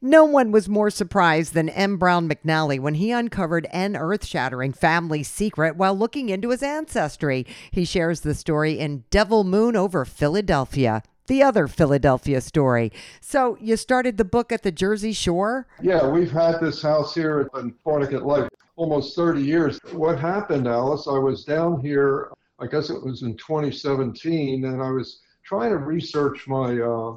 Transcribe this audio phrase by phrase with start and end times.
[0.00, 1.96] No one was more surprised than M.
[1.96, 7.46] Brown McNally when he uncovered an earth shattering family secret while looking into his ancestry.
[7.70, 12.92] He shares the story in Devil Moon over Philadelphia, the other Philadelphia story.
[13.20, 15.66] So, you started the book at the Jersey Shore?
[15.80, 19.78] Yeah, we've had this house here in Barnegat Lake almost 30 years.
[19.92, 21.06] What happened, Alice?
[21.06, 25.78] I was down here, I guess it was in 2017, and I was trying to
[25.78, 26.80] research my.
[26.80, 27.16] Uh,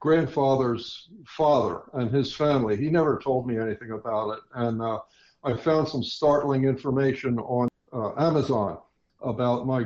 [0.00, 2.76] grandfather's father and his family.
[2.76, 4.40] He never told me anything about it.
[4.54, 5.00] And uh,
[5.44, 8.78] I found some startling information on uh, Amazon
[9.22, 9.84] about my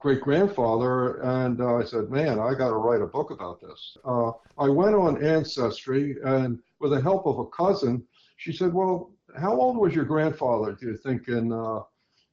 [0.00, 1.22] great grandfather.
[1.22, 3.96] And uh, I said, man, I got to write a book about this.
[4.04, 8.02] Uh, I went on Ancestry, and with the help of a cousin,
[8.38, 11.50] she said, well, how old was your grandfather, do you think, in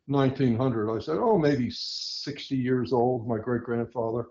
[0.08, 0.90] 1900?
[0.90, 4.26] Uh, I said, oh, maybe 60 years old, my great grandfather.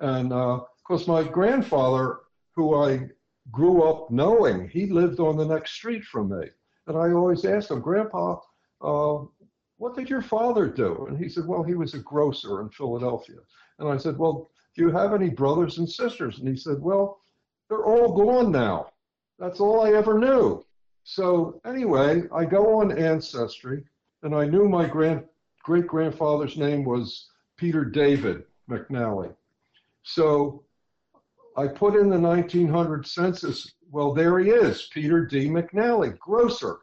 [0.00, 2.18] And of course, my grandfather
[2.56, 3.08] who I
[3.50, 4.68] grew up knowing.
[4.68, 6.48] He lived on the next street from me.
[6.86, 8.40] And I always asked him, Grandpa,
[8.80, 9.24] uh,
[9.78, 11.06] what did your father do?
[11.08, 13.38] And he said, Well, he was a grocer in Philadelphia.
[13.78, 16.38] And I said, Well, do you have any brothers and sisters?
[16.38, 17.20] And he said, Well,
[17.68, 18.90] they're all gone now.
[19.38, 20.64] That's all I ever knew.
[21.04, 23.84] So anyway, I go on Ancestry,
[24.22, 25.24] and I knew my grand
[25.62, 29.34] great grandfather's name was Peter David McNally.
[30.02, 30.63] So
[31.56, 33.72] I put in the 1900 census.
[33.90, 35.48] Well, there he is, Peter D.
[35.48, 36.78] McNally, grocer.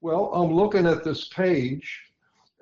[0.00, 2.02] Well, I'm looking at this page,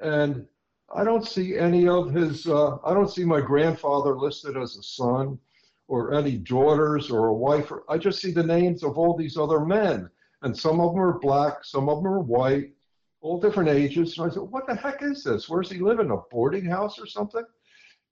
[0.00, 0.46] and
[0.94, 2.46] I don't see any of his.
[2.46, 5.38] Uh, I don't see my grandfather listed as a son,
[5.86, 7.70] or any daughters, or a wife.
[7.90, 10.08] I just see the names of all these other men,
[10.42, 12.72] and some of them are black, some of them are white,
[13.20, 14.16] all different ages.
[14.16, 15.48] And I said, "What the heck is this?
[15.48, 16.10] Where's he living?
[16.10, 17.44] A boarding house or something?"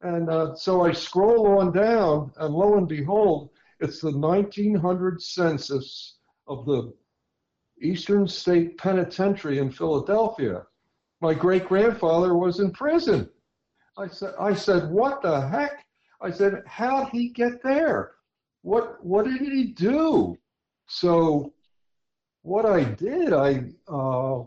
[0.03, 6.17] And uh, so I scroll on down, and lo and behold, it's the 1900 census
[6.49, 6.93] of the
[7.81, 10.65] Eastern State Penitentiary in Philadelphia.
[11.21, 13.31] My great grandfather was in prison.
[13.97, 15.85] I said, I said, what the heck?
[16.21, 18.13] I said, how'd he get there?
[18.63, 20.37] What what did he do?
[20.87, 21.53] So
[22.43, 24.43] what I did, I uh,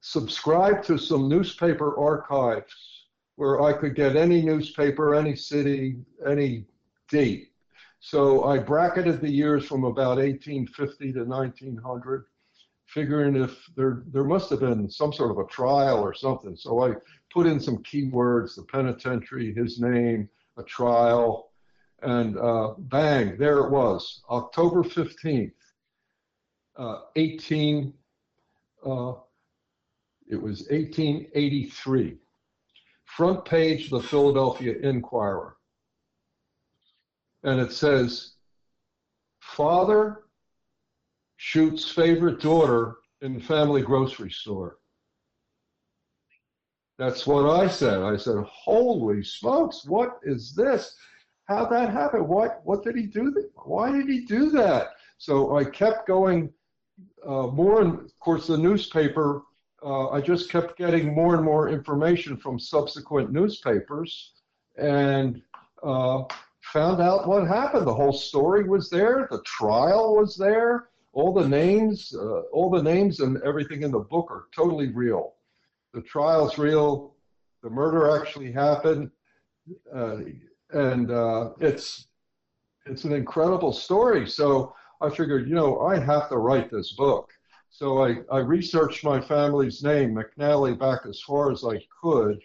[0.00, 2.99] subscribed to some newspaper archives
[3.40, 5.96] where I could get any newspaper, any city,
[6.26, 6.66] any
[7.08, 7.52] date.
[7.98, 12.26] So I bracketed the years from about 1850 to 1900,
[12.84, 16.54] figuring if there there must have been some sort of a trial or something.
[16.54, 16.96] So I
[17.32, 20.28] put in some keywords: the penitentiary, his name,
[20.58, 21.50] a trial,
[22.02, 25.52] and uh, bang, there it was, October 15th,
[26.76, 27.94] uh, 18.
[28.84, 29.14] Uh,
[30.28, 32.18] it was 1883
[33.16, 35.56] front page of the Philadelphia Inquirer.
[37.42, 38.34] And it says,
[39.40, 40.24] Father
[41.36, 44.78] shoots favorite daughter in family grocery store.
[46.98, 48.02] That's what I said.
[48.02, 50.94] I said, Holy smokes, what is this?
[51.48, 52.28] How'd that happen?
[52.28, 53.30] What, what did he do?
[53.30, 53.50] That?
[53.54, 54.88] Why did he do that?
[55.16, 56.52] So I kept going
[57.26, 59.42] uh, more, and of course, the newspaper
[59.82, 64.32] uh, I just kept getting more and more information from subsequent newspapers
[64.76, 65.42] and
[65.82, 66.24] uh,
[66.60, 67.86] found out what happened.
[67.86, 72.82] The whole story was there, the trial was there, all the names, uh, all the
[72.82, 75.34] names and everything in the book are totally real.
[75.92, 77.16] The trial's real,
[77.62, 79.10] the murder actually happened,
[79.94, 80.18] uh,
[80.72, 82.06] and uh, it's
[82.86, 84.28] it's an incredible story.
[84.28, 87.30] So I figured, you know, I have to write this book.
[87.70, 92.40] So I, I researched my family's name, McNally, back as far as I could.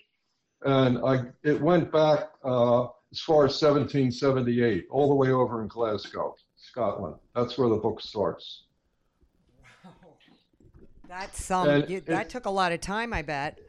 [0.63, 5.68] And I, it went back uh, as far as 1778, all the way over in
[5.68, 7.16] Glasgow, Scotland.
[7.36, 8.63] That's where the book starts.
[9.83, 9.92] Wow.
[11.10, 13.60] That's um, you, that it, took a lot of time, I bet.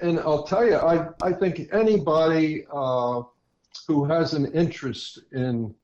[0.00, 3.22] And I'll tell you, I, I think anybody uh,
[3.86, 5.74] who has an interest in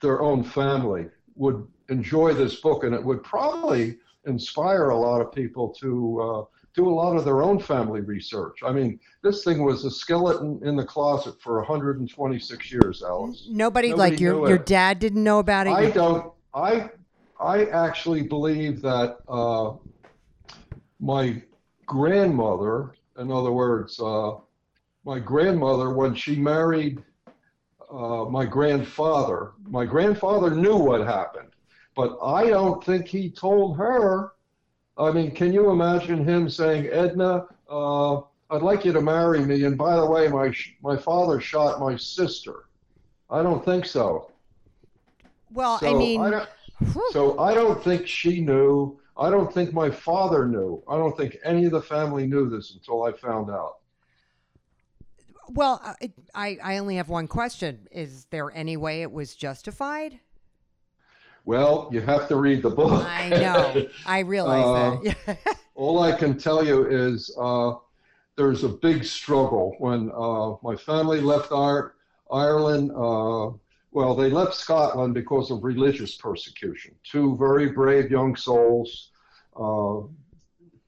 [0.00, 5.32] their own family would enjoy this book, and it would probably inspire a lot of
[5.32, 6.44] people to uh,
[6.74, 8.58] do a lot of their own family research.
[8.64, 13.46] I mean, this thing was a skeleton in the closet for 126 years, Alice.
[13.48, 15.70] Nobody, Nobody like your your dad didn't know about it.
[15.70, 16.32] I don't.
[16.52, 16.90] I
[17.40, 19.72] I actually believe that uh,
[21.00, 21.42] my
[21.86, 24.32] grandmother, in other words, uh,
[25.04, 27.02] my grandmother, when she married
[27.90, 31.45] uh, my grandfather, my grandfather knew what happened,
[31.96, 34.32] but I don't think he told her.
[34.98, 38.16] I mean, can you imagine him saying, Edna, uh,
[38.50, 41.96] I'd like you to marry me, and by the way, my my father shot my
[41.96, 42.66] sister.
[43.28, 44.30] I don't think so.
[45.52, 46.46] Well, so I mean, I
[47.10, 49.00] so I don't think she knew.
[49.18, 50.82] I don't think my father knew.
[50.86, 53.78] I don't think any of the family knew this until I found out.
[55.48, 55.96] Well,
[56.34, 57.88] I, I only have one question.
[57.90, 60.20] Is there any way it was justified?
[61.46, 63.06] Well, you have to read the book.
[63.06, 63.86] I know.
[64.06, 64.64] I realize
[65.06, 65.58] uh, that.
[65.76, 67.74] all I can tell you is uh,
[68.36, 72.90] there's a big struggle when uh, my family left Ireland.
[72.90, 73.56] Uh,
[73.92, 76.96] well, they left Scotland because of religious persecution.
[77.04, 79.10] Two very brave young souls
[79.54, 80.00] uh,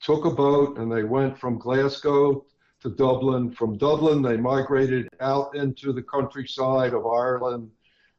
[0.03, 2.45] took a boat and they went from Glasgow
[2.83, 3.53] to Dublin.
[3.53, 7.71] From Dublin, they migrated out into the countryside of Ireland.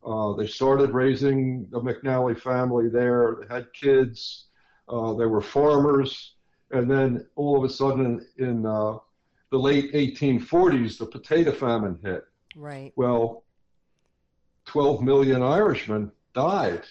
[0.05, 3.37] Uh, they started raising the McNally family there.
[3.41, 4.45] They had kids.
[4.87, 6.35] Uh, they were farmers.
[6.71, 8.97] And then all of a sudden, in uh,
[9.51, 12.23] the late 1840s, the potato famine hit.
[12.55, 12.93] Right.
[12.95, 13.43] Well,
[14.65, 16.83] 12 million Irishmen died.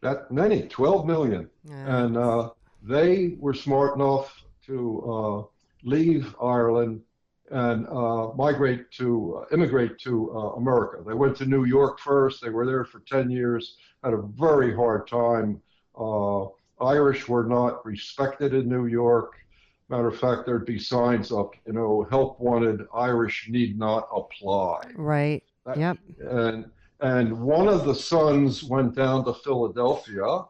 [0.00, 1.50] That many, 12 million.
[1.64, 2.04] Yeah.
[2.04, 2.50] And uh,
[2.82, 7.02] they were smart enough to uh, leave Ireland
[7.54, 11.04] and uh, migrate to uh, immigrate to uh, America.
[11.06, 12.42] They went to New York first.
[12.42, 13.76] They were there for 10 years.
[14.02, 15.62] Had a very hard time.
[15.96, 16.46] Uh,
[16.84, 19.34] Irish were not respected in New York.
[19.88, 24.90] Matter of fact, there'd be signs up, you know, help wanted, Irish need not apply.
[24.96, 25.44] Right.
[25.64, 25.98] That, yep.
[26.28, 26.66] And
[27.00, 30.44] and one of the sons went down to Philadelphia,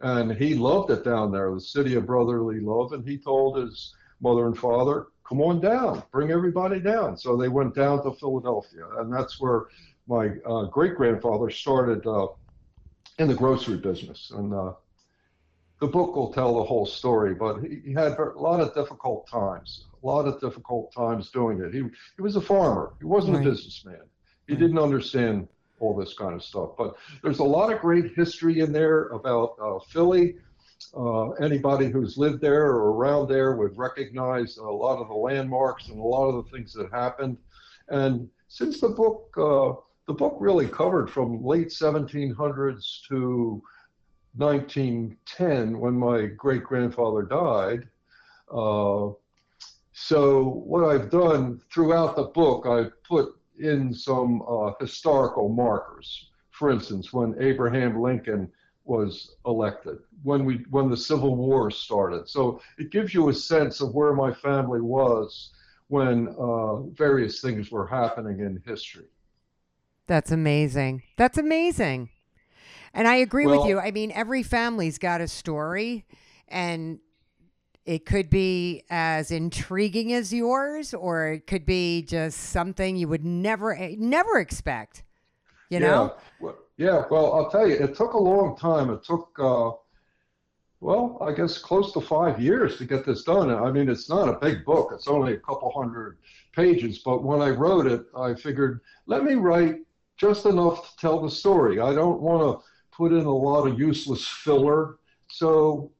[0.00, 2.92] and he loved it down there, the city of brotherly love.
[2.92, 7.16] And he told his mother and father, come on down, bring everybody down.
[7.16, 9.66] So they went down to Philadelphia, and that's where
[10.06, 12.28] my uh, great grandfather started uh,
[13.18, 14.32] in the grocery business.
[14.34, 14.72] And uh,
[15.80, 19.28] the book will tell the whole story, but he, he, had a lot of difficult
[19.28, 21.72] times, a lot of difficult times doing it.
[21.72, 21.82] He,
[22.16, 23.46] he was a farmer, he wasn't right.
[23.46, 24.02] a businessman.
[24.46, 24.60] He right.
[24.60, 25.48] didn't understand
[25.80, 26.70] all this kind of stuff.
[26.78, 30.36] But there's a lot of great history in there about uh, Philly
[30.96, 35.88] uh, anybody who's lived there or around there would recognize a lot of the landmarks
[35.88, 37.36] and a lot of the things that happened.
[37.88, 43.62] And since the book, uh, the book really covered from late 1700s to
[44.36, 47.88] 1910 when my great grandfather died.
[48.50, 49.10] Uh,
[49.92, 56.30] so what I've done throughout the book, I've put in some uh, historical markers.
[56.50, 58.50] For instance, when Abraham Lincoln
[58.84, 62.28] was elected when we when the Civil War started.
[62.28, 65.52] So it gives you a sense of where my family was
[65.88, 69.06] when uh, various things were happening in history.
[70.06, 71.02] That's amazing.
[71.16, 72.08] That's amazing.
[72.94, 73.78] And I agree well, with you.
[73.78, 76.04] I mean, every family's got a story,
[76.48, 76.98] and
[77.84, 83.24] it could be as intriguing as yours, or it could be just something you would
[83.24, 85.04] never, never expect.
[85.70, 86.14] You know?
[86.38, 87.04] Well, yeah.
[87.10, 88.90] Well, I'll tell you, it took a long time.
[88.90, 89.72] It took uh,
[90.82, 93.50] well, I guess close to five years to get this done.
[93.50, 96.18] I mean, it's not a big book, it's only a couple hundred
[96.56, 96.98] pages.
[96.98, 99.76] But when I wrote it, I figured, let me write
[100.16, 101.78] just enough to tell the story.
[101.78, 104.96] I don't want to put in a lot of useless filler.
[105.28, 105.92] So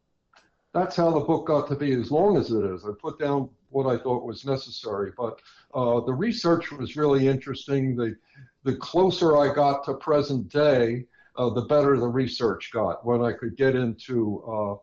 [0.74, 2.84] that's how the book got to be as long as it is.
[2.84, 5.12] I put down what I thought was necessary.
[5.16, 5.40] But
[5.74, 7.96] uh, the research was really interesting.
[7.96, 8.16] The,
[8.64, 13.32] the closer I got to present day, uh, the better the research got when I
[13.32, 14.74] could get into uh,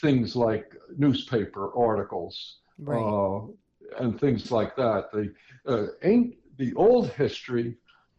[0.00, 2.98] things like newspaper articles right.
[2.98, 3.46] uh,
[3.98, 5.10] and things like that.
[5.12, 5.34] The
[5.66, 5.86] uh,
[6.56, 7.76] the old history,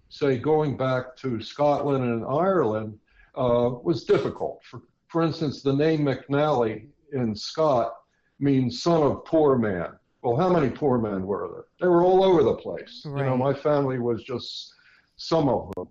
[0.09, 2.98] say going back to Scotland and Ireland,
[3.36, 4.62] uh, was difficult.
[4.63, 7.93] For for instance, the name McNally in Scott
[8.39, 9.99] means son of poor man.
[10.21, 11.65] Well, how many poor men were there?
[11.79, 13.03] They were all over the place.
[13.05, 13.23] Right.
[13.23, 14.73] You know, my family was just
[15.15, 15.88] some of them,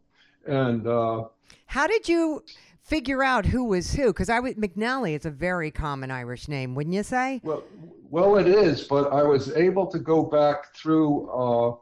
[0.47, 1.25] and uh,
[1.67, 2.45] how did you
[2.83, 4.09] figure out who was who?
[4.09, 7.41] Because I would McNally is a very common Irish name, wouldn't you say?
[7.43, 7.63] Well,
[8.11, 11.77] well, it is, but I was able to go back through uh,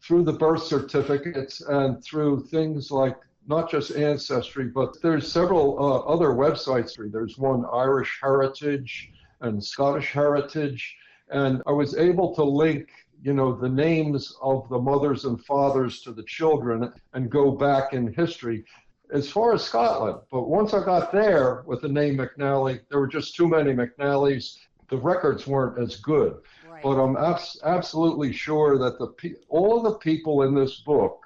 [0.00, 3.16] through the birth certificates and through things like
[3.48, 6.96] not just ancestry, but there's several uh, other websites.
[7.10, 10.96] There's one Irish Heritage and Scottish Heritage,
[11.30, 12.88] and I was able to link
[13.22, 17.92] you know the names of the mothers and fathers to the children and go back
[17.92, 18.64] in history
[19.12, 20.20] as far as Scotland.
[20.30, 24.58] But once I got there with the name McNally, there were just too many McNallys.
[24.90, 26.38] the records weren't as good.
[26.68, 26.82] Right.
[26.82, 31.20] But I'm abs- absolutely sure that the pe- all the people in this book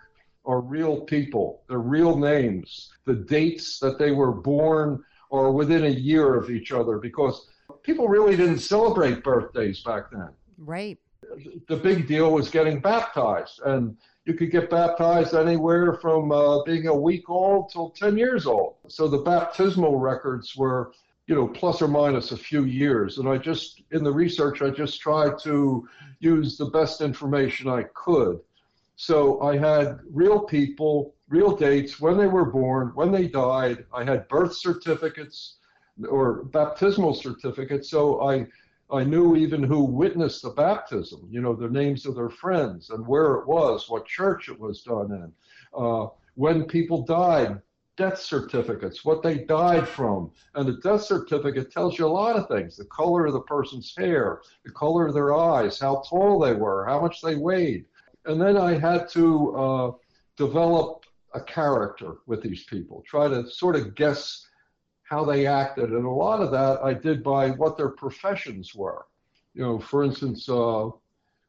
[0.45, 1.63] are real people.
[1.69, 2.91] They're real names.
[3.05, 7.49] The dates that they were born are within a year of each other because
[7.83, 10.29] people really didn't celebrate birthdays back then.
[10.59, 10.99] right.
[11.69, 16.89] The big deal was getting baptized, and you could get baptized anywhere from uh, being
[16.89, 18.77] a week old till 10 years old.
[18.89, 20.93] So the baptismal records were,
[21.27, 23.19] you know, plus or minus a few years.
[23.19, 25.89] And I just, in the research, I just tried to
[26.21, 28.41] use the best information I could.
[28.97, 33.87] So I had real people, real dates, when they were born, when they died.
[33.93, 35.57] I had birth certificates
[36.09, 37.91] or baptismal certificates.
[37.91, 38.47] So I
[38.91, 43.07] I knew even who witnessed the baptism, you know, the names of their friends and
[43.07, 45.33] where it was, what church it was done in,
[45.75, 47.59] uh, when people died,
[47.97, 50.31] death certificates, what they died from.
[50.55, 53.95] And the death certificate tells you a lot of things the color of the person's
[53.97, 57.87] hair, the color of their eyes, how tall they were, how much they weighed.
[58.27, 59.93] And then I had to uh,
[60.37, 64.47] develop a character with these people, try to sort of guess
[65.03, 65.91] how they acted.
[65.91, 69.07] And a lot of that I did by what their professions were.
[69.55, 70.89] You know, for instance, uh,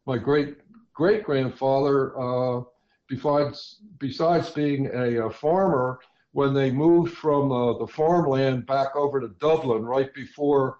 [0.05, 0.57] my great
[0.93, 2.61] great grandfather, uh,
[3.07, 5.99] besides, besides being a, a, farmer,
[6.31, 10.79] when they moved from uh, the farmland back over to Dublin right before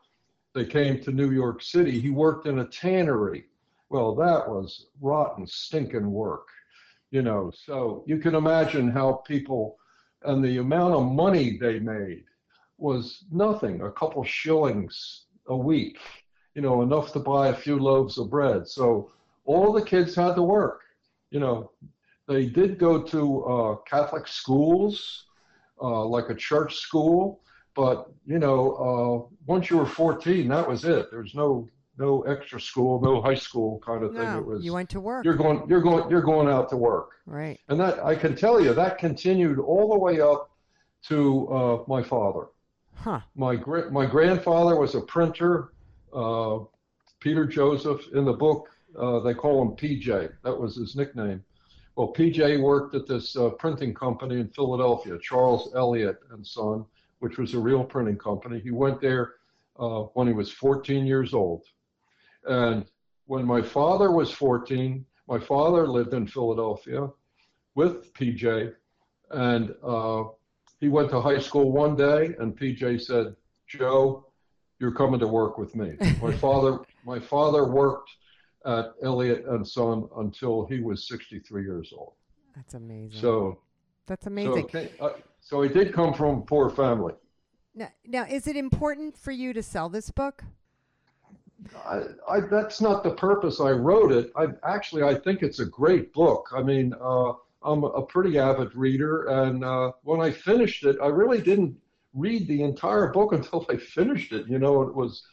[0.54, 3.46] they came to New York City, he worked in a tannery.
[3.90, 6.48] Well, that was rotten, stinking work,
[7.12, 7.52] you know.
[7.66, 9.78] So you can imagine how people
[10.24, 12.24] and the amount of money they made
[12.84, 15.98] was nothing, a couple shillings a week,
[16.54, 18.68] you know, enough to buy a few loaves of bread.
[18.68, 19.10] So
[19.46, 20.82] all the kids had to work.
[21.32, 21.72] You know,
[22.28, 25.26] they did go to uh, Catholic schools,
[25.82, 27.40] uh, like a church school,
[27.74, 31.10] but you know, uh, once you were 14, that was it.
[31.10, 34.28] There's no no extra school, no high school kind of thing.
[34.28, 35.24] It was you went to work.
[35.24, 37.12] you're going you're going you're going out to work.
[37.26, 37.60] Right.
[37.70, 40.50] And that I can tell you that continued all the way up
[41.08, 42.48] to uh, my father.
[42.96, 43.22] Huh.
[43.36, 45.74] My gra- my grandfather was a printer,
[46.14, 46.60] uh,
[47.20, 48.02] Peter Joseph.
[48.14, 50.32] In the book, uh, they call him PJ.
[50.44, 51.44] That was his nickname.
[51.96, 56.86] Well, PJ worked at this uh, printing company in Philadelphia, Charles Elliott and Son,
[57.20, 58.60] which was a real printing company.
[58.60, 59.36] He went there
[59.80, 61.64] uh, when he was 14 years old,
[62.46, 62.86] and
[63.26, 67.10] when my father was 14, my father lived in Philadelphia
[67.76, 68.74] with PJ,
[69.32, 70.24] and uh,
[70.80, 73.36] he went to high school one day, and PJ said,
[73.68, 74.26] "Joe,
[74.80, 78.10] you're coming to work with me." my father, my father worked
[78.66, 82.14] at Elliott and Son until he was 63 years old.
[82.56, 83.20] That's amazing.
[83.20, 83.60] So,
[84.06, 84.66] That's amazing.
[84.66, 85.12] okay, uh,
[85.42, 87.14] so he did come from a poor family.
[87.76, 90.44] now, now, is it important for you to sell this book?
[91.86, 94.32] I, I, that's not the purpose I wrote it.
[94.36, 96.50] I actually I think it's a great book.
[96.56, 101.08] I mean, uh, I'm a pretty avid reader, and uh, when I finished it, I
[101.08, 101.76] really didn't
[102.14, 104.48] read the entire book until I finished it.
[104.48, 105.24] You know, it was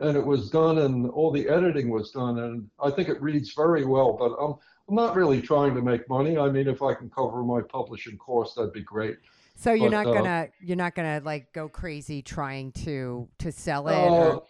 [0.00, 3.52] and it was done, and all the editing was done, and I think it reads
[3.54, 4.16] very well.
[4.18, 4.54] But I'm
[4.88, 6.36] I'm not really trying to make money.
[6.36, 9.16] I mean, if I can cover my publishing costs, that'd be great.
[9.56, 13.52] So you're But, not uh, gonna you're not gonna like go crazy trying to to
[13.52, 13.94] sell it.
[13.94, 14.42] Uh, or,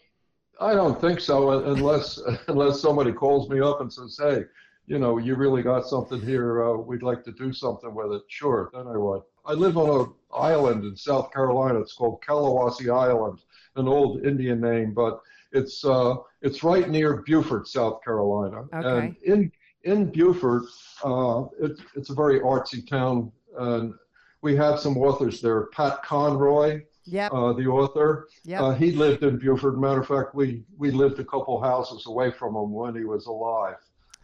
[0.61, 4.45] I don't think so, unless unless somebody calls me up and says, "Hey,
[4.87, 6.65] you know, you really got something here.
[6.65, 9.23] Uh, we'd like to do something with it." Sure, then I would.
[9.47, 11.81] I live on an island in South Carolina.
[11.81, 13.41] It's called Callawassie Island,
[13.77, 15.21] an old Indian name, but
[15.53, 18.65] it's uh, it's right near Beaufort, South Carolina.
[18.75, 19.07] Okay.
[19.07, 19.53] And in
[19.85, 20.65] in Beaufort,
[21.05, 23.95] uh, it, it's a very artsy town, and
[24.43, 25.67] we have some authors there.
[25.69, 27.33] Pat Conroy, yep.
[27.33, 28.29] uh, the author.
[28.45, 28.61] Yep.
[28.61, 29.79] Uh, he lived in Beaufort.
[29.79, 33.27] Matter of fact, we, we lived a couple houses away from him when he was
[33.27, 33.77] alive.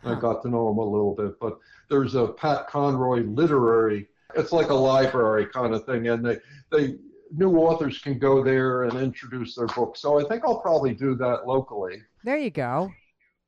[0.04, 1.38] I got to know him a little bit.
[1.40, 4.09] But there's a Pat Conroy literary.
[4.37, 6.38] It's like a library kind of thing, and they
[6.71, 6.97] they
[7.33, 10.00] new authors can go there and introduce their books.
[10.00, 12.02] So I think I'll probably do that locally.
[12.25, 12.90] there you go.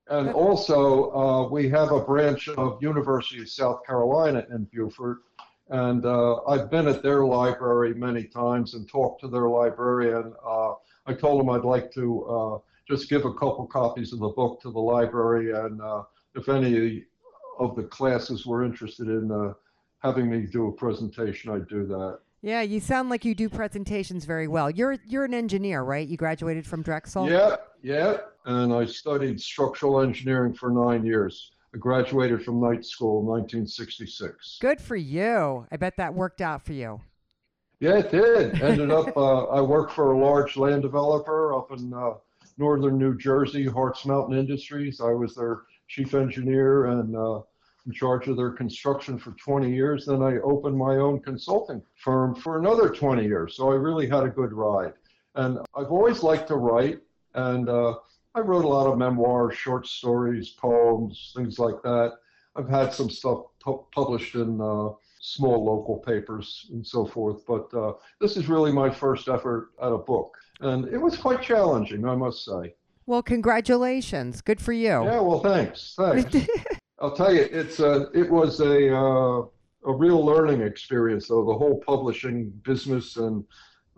[0.08, 5.18] And also, uh, we have a branch of University of South Carolina in Beaufort,
[5.70, 10.34] and uh, I've been at their library many times and talked to their librarian.
[10.44, 10.74] Uh,
[11.06, 14.60] I told them I'd like to uh, just give a couple copies of the book
[14.62, 16.02] to the library, and uh,
[16.34, 17.04] if any
[17.58, 19.52] of the classes were interested in uh,
[20.00, 22.20] having me do a presentation, I'd do that.
[22.42, 24.68] Yeah, you sound like you do presentations very well.
[24.68, 26.06] You're you're an engineer, right?
[26.06, 27.30] You graduated from Drexel.
[27.30, 31.52] Yeah, yeah, And I studied structural engineering for nine years.
[31.72, 34.58] I graduated from night school in 1966.
[34.60, 35.66] Good for you.
[35.70, 37.00] I bet that worked out for you.
[37.80, 38.60] Yeah, it did.
[38.62, 42.14] Ended up, uh, I worked for a large land developer up in uh,
[42.58, 45.00] northern New Jersey, Hartz Mountain Industries.
[45.00, 47.40] I was their chief engineer and uh,
[47.86, 50.06] in charge of their construction for 20 years.
[50.06, 53.56] Then I opened my own consulting firm for another 20 years.
[53.56, 54.94] So I really had a good ride.
[55.34, 57.00] And I've always liked to write,
[57.34, 57.94] and uh,
[58.34, 62.14] I wrote a lot of memoirs, short stories, poems, things like that.
[62.56, 67.72] I've had some stuff pu- published in uh, small local papers and so forth, but
[67.74, 70.34] uh, this is really my first effort at a book.
[70.60, 72.74] And it was quite challenging, I must say.
[73.06, 74.40] Well, congratulations.
[74.40, 75.04] Good for you.
[75.04, 75.94] Yeah, well, thanks.
[75.96, 76.48] Thanks.
[77.00, 79.42] I'll tell you, it's a, it was a, uh,
[79.84, 83.44] a real learning experience, though, the whole publishing business and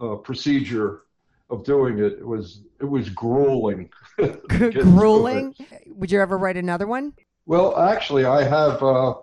[0.00, 1.02] uh, procedure
[1.50, 2.14] of doing it.
[2.14, 3.90] It was, it was grueling.
[4.48, 5.54] Grueling.
[5.86, 7.12] Would you ever write another one?
[7.44, 9.14] Well, actually, I have, uh,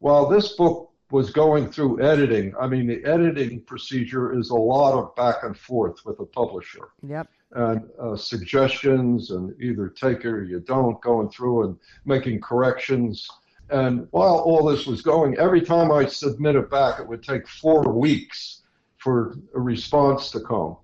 [0.00, 4.94] while this book was going through editing, I mean, the editing procedure is a lot
[4.98, 7.28] of back and forth with a publisher Yep.
[7.52, 13.28] and uh, suggestions and either take it or you don't, going through and making corrections.
[13.70, 17.92] And while all this was going, every time I submitted back, it would take four
[17.92, 18.62] weeks
[18.98, 20.76] for a response to come.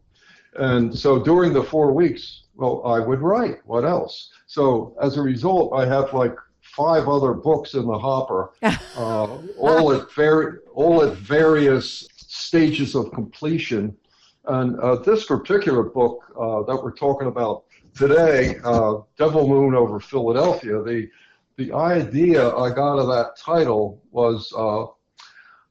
[0.54, 3.58] And so during the four weeks, well, I would write.
[3.66, 4.30] What else?
[4.46, 6.34] So as a result, I have like
[6.76, 13.10] five other books in the hopper, uh, all at very, all at various stages of
[13.12, 13.96] completion.
[14.44, 17.64] And uh, this particular book uh, that we're talking about
[17.96, 21.08] today, uh, Devil Moon over Philadelphia, the
[21.56, 24.84] the idea I got of that title was uh,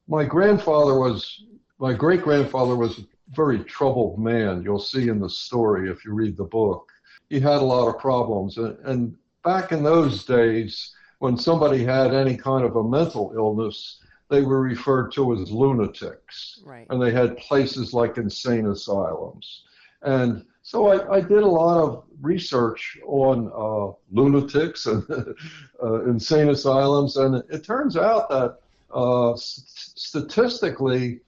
[0.07, 1.43] my grandfather was
[1.77, 4.63] my great grandfather was a very troubled man.
[4.63, 6.89] You'll see in the story if you read the book.
[7.29, 12.13] He had a lot of problems, and, and back in those days, when somebody had
[12.13, 13.99] any kind of a mental illness,
[14.29, 16.87] they were referred to as lunatics Right.
[16.89, 19.63] and they had places like insane asylums.
[20.01, 25.03] And so I, I did a lot of research on uh, lunatics and
[25.83, 28.57] uh, insane asylums, and it turns out that
[28.93, 31.19] uh, s- statistically,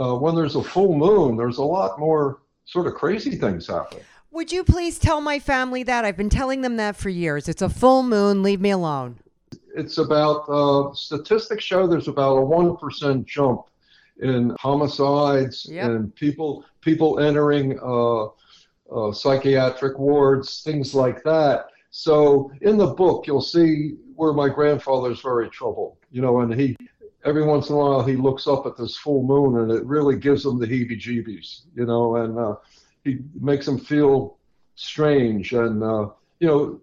[0.00, 3.98] uh, when there's a full moon, there's a lot more sort of crazy things happen.
[4.34, 6.04] Would you please tell my family that?
[6.04, 7.48] I've been telling them that for years.
[7.48, 8.42] It's a full moon.
[8.42, 9.20] Leave me alone.
[9.76, 13.66] It's about uh, statistics show there's about a one percent jump
[14.20, 15.88] in homicides Yep.
[15.88, 18.24] and people people entering uh,
[18.92, 21.66] uh, psychiatric wards, things like that.
[21.90, 26.76] So in the book, you'll see where my grandfather's very troubled, you know, and he
[27.24, 30.16] every once in a while he looks up at this full moon and it really
[30.16, 32.56] gives him the heebie-jeebies, you know, and uh,
[33.04, 34.38] he makes him feel
[34.74, 36.08] strange and uh,
[36.40, 36.80] you know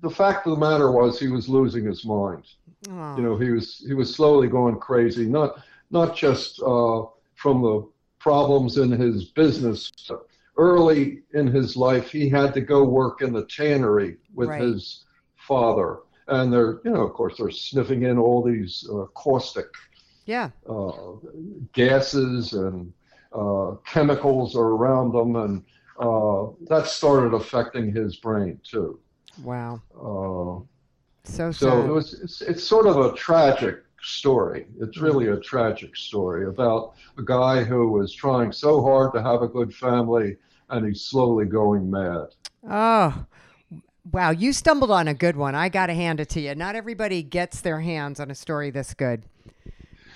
[0.00, 2.44] the fact of the matter was he was losing his mind
[2.88, 3.16] Oh.
[3.16, 5.56] you know he was he was slowly going crazy not
[5.90, 7.02] not just uh,
[7.34, 7.86] from the
[8.20, 9.90] problems in his business
[10.56, 14.60] early in his life he had to go work in the tannery with Right.
[14.62, 15.04] his
[15.36, 19.66] father and they're you know of course they're sniffing in all these uh, caustic
[20.26, 20.50] yeah.
[20.68, 20.92] uh,
[21.72, 22.92] gases and
[23.32, 25.64] uh, chemicals are around them and
[25.98, 28.98] uh, that started affecting his brain too
[29.42, 29.82] Wow.
[30.00, 30.60] uh,
[31.24, 31.88] So so it sad.
[31.88, 34.66] was, it's, it's sort of a tragic story.
[34.80, 39.42] It's really a tragic story about a guy who was trying so hard to have
[39.42, 40.36] a good family
[40.70, 42.28] and he's slowly going mad.
[42.68, 43.26] Oh,
[44.10, 44.30] wow.
[44.30, 45.54] You stumbled on a good one.
[45.54, 46.54] I got to hand it to you.
[46.54, 49.24] Not everybody gets their hands on a story this good.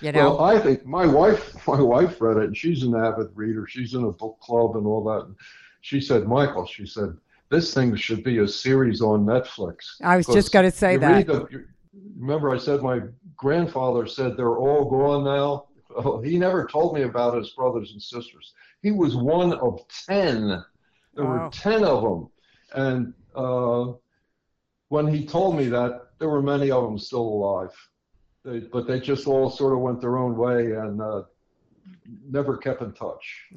[0.02, 0.18] You know?
[0.36, 3.66] Well, I think my wife, my wife read it and she's an avid reader.
[3.66, 5.26] She's in a book club and all that.
[5.26, 5.36] And
[5.80, 7.16] she said, Michael, she said,
[7.50, 9.76] this thing should be a series on Netflix.
[10.02, 11.26] I was just going to say that.
[11.26, 11.64] the- you-
[12.18, 13.00] remember, I said my
[13.36, 15.66] grandfather said they're all gone now.
[15.94, 18.54] Oh, he never told me about his brothers and sisters.
[18.80, 20.64] He was one of ten.
[21.14, 21.44] There Wow.
[21.44, 22.28] were ten of them,
[22.74, 23.92] and uh,
[24.88, 27.74] when he told me that, there were many of them still alive.
[28.44, 31.22] They, but they just all sort of went their own way and uh,
[32.28, 33.48] never kept in touch.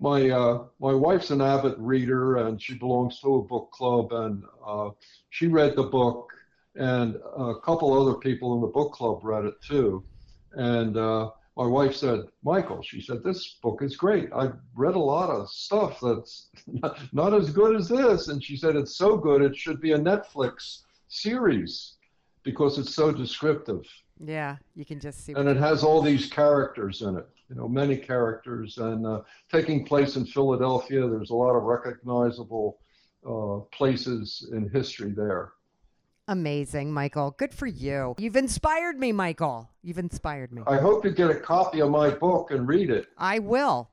[0.00, 4.44] My uh, my wife's an avid reader, and she belongs to a book club, and
[4.64, 4.90] uh,
[5.30, 6.30] she read the book,
[6.76, 10.04] and a couple other people in the book club read it too.
[10.52, 14.28] And uh, my wife said, Michael, she said, this book is great.
[14.32, 18.28] I've read a lot of stuff that's not, not as good as this.
[18.28, 21.96] And she said, it's so good, it should be a Netflix series
[22.44, 23.82] because it's so descriptive.
[24.24, 24.56] Yeah.
[24.74, 25.32] You can just see.
[25.32, 28.78] And it has all these characters in it, you know, many characters.
[28.78, 32.78] And uh, taking place in Philadelphia, there's a lot of recognizable
[33.28, 35.52] uh, places in history there.
[36.28, 37.30] Amazing, Michael.
[37.38, 38.14] Good for you.
[38.18, 39.70] You've inspired me, Michael.
[39.82, 40.62] You've inspired me.
[40.66, 43.06] I hope you get a copy of my book and read it.
[43.16, 43.88] I will.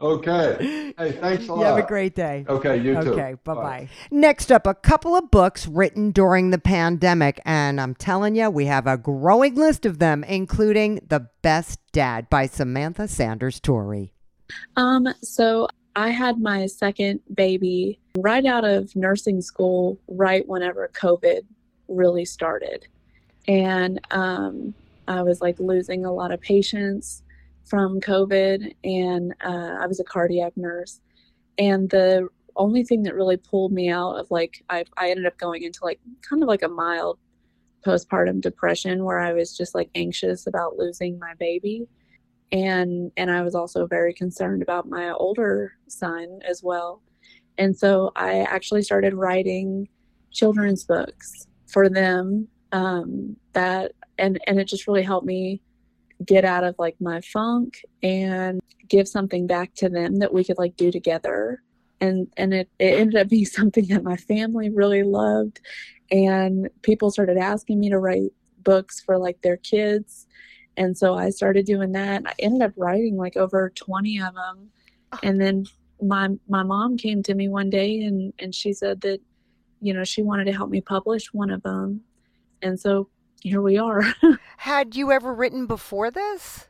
[0.00, 0.84] Okay.
[0.98, 1.60] Hey, thanks a lot.
[1.60, 2.44] You have a great day.
[2.48, 3.12] Okay, you too.
[3.12, 3.88] Okay, bye bye.
[4.10, 7.40] Next up, a couple of books written during the pandemic.
[7.44, 12.28] And I'm telling you, we have a growing list of them, including The Best Dad
[12.28, 14.12] by Samantha Sanders Torrey.
[14.76, 21.42] Um, so I had my second baby right out of nursing school, right whenever COVID
[21.86, 22.88] really started.
[23.46, 24.74] And um,
[25.06, 27.22] I was like losing a lot of patients
[27.68, 31.00] from COVID, and uh, I was a cardiac nurse.
[31.58, 35.38] And the only thing that really pulled me out of like, I, I ended up
[35.38, 37.18] going into like kind of like a mild
[37.86, 41.86] postpartum depression where I was just like anxious about losing my baby.
[42.50, 47.02] And and I was also very concerned about my older son as well.
[47.58, 49.88] And so I actually started writing
[50.32, 55.60] children's books for them um, that and and it just really helped me
[56.24, 60.58] get out of like my funk and give something back to them that we could
[60.58, 61.62] like do together.
[62.00, 65.60] And and it, it ended up being something that my family really loved.
[66.10, 70.26] And people started asking me to write books for like their kids.
[70.76, 72.22] And so i started doing that.
[72.24, 74.70] I ended up writing like over 20 of them.
[75.12, 75.18] Ah.
[75.22, 75.66] And then
[76.00, 79.18] my my mom came to me one day and and she said that
[79.80, 82.02] you know she wanted to help me publish one of them.
[82.62, 83.08] And so
[83.42, 84.02] here we are
[84.58, 86.68] Had you ever written before this?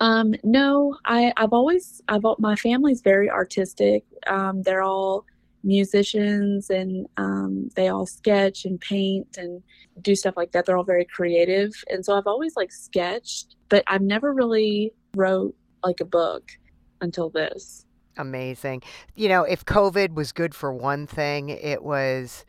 [0.00, 4.04] Um, no, I, I've always, I've, my family's very artistic.
[4.26, 5.24] Um, they're all
[5.62, 9.62] musicians and um, they all sketch and paint and
[10.00, 10.64] do stuff like that.
[10.64, 11.72] They're all very creative.
[11.90, 16.50] And so I've always like sketched, but I've never really wrote like a book
[17.00, 17.84] until this.
[18.16, 18.82] Amazing.
[19.14, 22.44] You know, if COVID was good for one thing, it was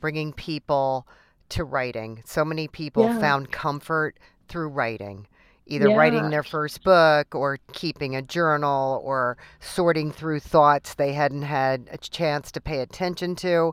[0.00, 1.08] bringing people
[1.50, 2.22] to writing.
[2.26, 3.18] So many people Yeah.
[3.18, 5.26] found comfort through writing,
[5.66, 5.96] either Yeah.
[5.96, 11.88] writing their first book or keeping a journal or sorting through thoughts they hadn't had
[11.92, 13.72] a chance to pay attention to.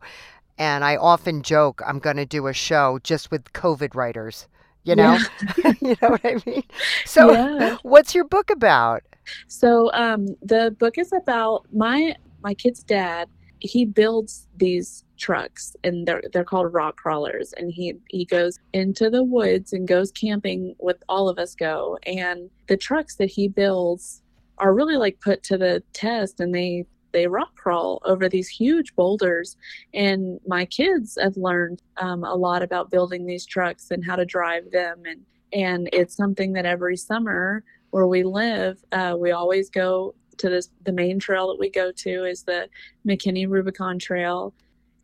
[0.58, 4.48] And I often joke I'm going to do a show just with COVID writers.
[4.84, 5.18] You know,
[5.82, 6.64] you know what I mean.
[7.06, 7.78] So, Yeah.
[7.84, 9.04] what's your book about?
[9.48, 13.30] So um, the book is about my my kid's dad.
[13.64, 17.54] He builds these trucks, and they're they're called rock crawlers.
[17.54, 21.98] And he he goes into the woods and goes camping with all of us go.
[22.06, 24.22] And the trucks that he builds
[24.58, 28.94] are really like put to the test, and they they rock crawl over these huge
[28.96, 29.56] boulders.
[29.94, 34.26] And my kids have learned um, a lot about building these trucks and how to
[34.26, 35.22] drive them, and
[35.54, 40.70] and it's something that every summer where we live, uh, we always go to this.
[40.86, 42.70] The main trail that we go to is the
[43.08, 44.54] McKinney Rubicon Trail,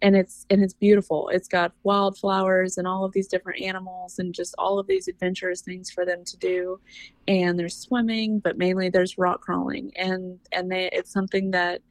[0.02, 1.30] and it's and it's beautiful.
[1.30, 5.62] It's got wildflowers and all of these different animals and just all of these adventurous
[5.62, 6.80] things for them to do.
[7.28, 11.82] And there's swimming, but mainly there's rock crawling, and and they, it's something that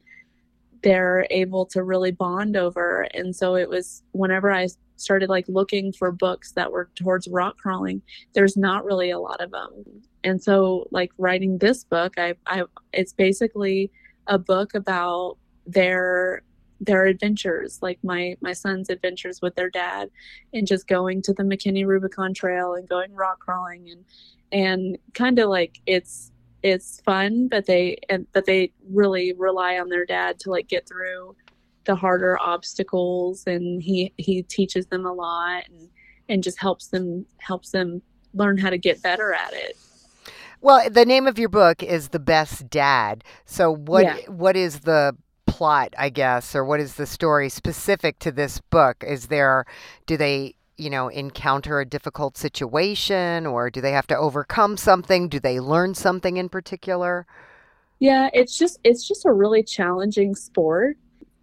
[0.81, 3.07] they're able to really bond over.
[3.13, 4.67] And so it was whenever I
[5.01, 8.01] started like looking for books that were towards rock crawling,
[8.33, 9.85] there's not really a lot of them
[10.23, 13.91] and so like writing this book i i it's basically
[14.27, 16.41] a book about their
[16.81, 20.09] their adventures like my my son's adventures with their dad
[20.53, 24.05] and just going to the mckinney rubicon trail and going rock crawling and
[24.51, 26.31] and kind of like it's
[26.63, 30.87] it's fun but they and but they really rely on their dad to like get
[30.87, 31.35] through
[31.85, 35.89] the harder obstacles and he he teaches them a lot and
[36.29, 38.01] and just helps them helps them
[38.33, 39.77] learn how to get better at it
[40.61, 43.23] Well, the name of your book is The Best Dad.
[43.45, 44.19] So what Yeah.
[44.27, 45.15] what is the
[45.45, 49.03] plot, I guess, or what is the story specific to this book?
[49.05, 49.65] Is there
[50.05, 55.29] do they, you know, encounter a difficult situation or do they have to overcome something?
[55.29, 57.25] Do they learn something in particular?
[57.99, 60.97] Yeah, it's just it's just a really challenging sport,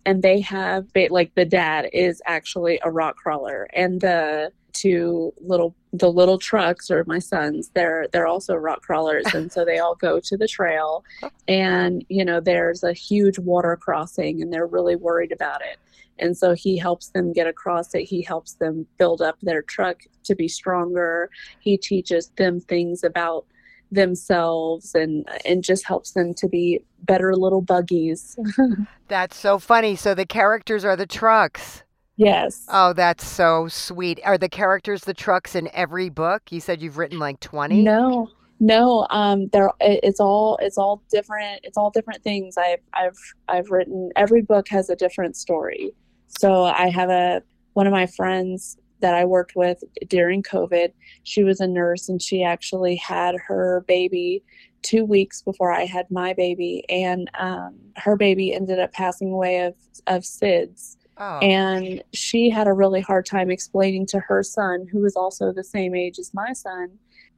[0.06, 5.74] and they have like the dad is actually a rock crawler, and the two little
[5.92, 9.96] the little trucks or my sons they're they're also rock crawlers, and so they all
[9.96, 11.04] go to the trail,
[11.48, 15.78] and you know there's a huge water crossing, and they're really worried about it.
[16.18, 18.04] And so he helps them get across it.
[18.04, 21.28] He helps them build up their truck to be stronger.
[21.60, 23.44] He teaches them things about
[23.90, 28.36] themselves and and just helps them to be better little buggies.
[29.08, 29.96] That's so funny.
[29.96, 31.82] So the characters are the trucks.
[32.16, 32.64] yes.
[32.68, 34.20] Oh, that's so sweet.
[34.24, 36.50] Are the characters the trucks in every book?
[36.50, 37.82] You said you've written like 20?
[37.82, 38.28] No.
[38.58, 42.56] No, um there it- it's all it's all different it's all different things.
[42.56, 43.18] I've I've
[43.48, 45.90] I've written every book has a different story.
[46.26, 47.42] So I have a
[47.74, 52.20] one of my friends that I worked with during COVID, she was a nurse and
[52.20, 54.42] she actually had her baby
[54.82, 59.60] two weeks before I had my baby, and um, her baby ended up passing away
[59.60, 59.74] of
[60.06, 60.96] of SIDS.
[61.18, 61.38] Oh.
[61.38, 65.64] And she had a really hard time explaining to her son, who was also the
[65.64, 66.90] same age as my son,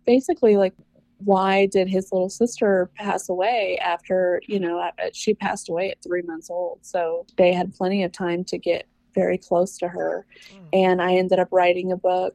[0.05, 0.75] basically like
[1.19, 6.23] why did his little sister pass away after you know she passed away at three
[6.23, 8.87] months old so they had plenty of time to get
[9.21, 10.13] very close to her
[10.53, 10.69] Mm.
[10.83, 12.35] and i ended up writing a book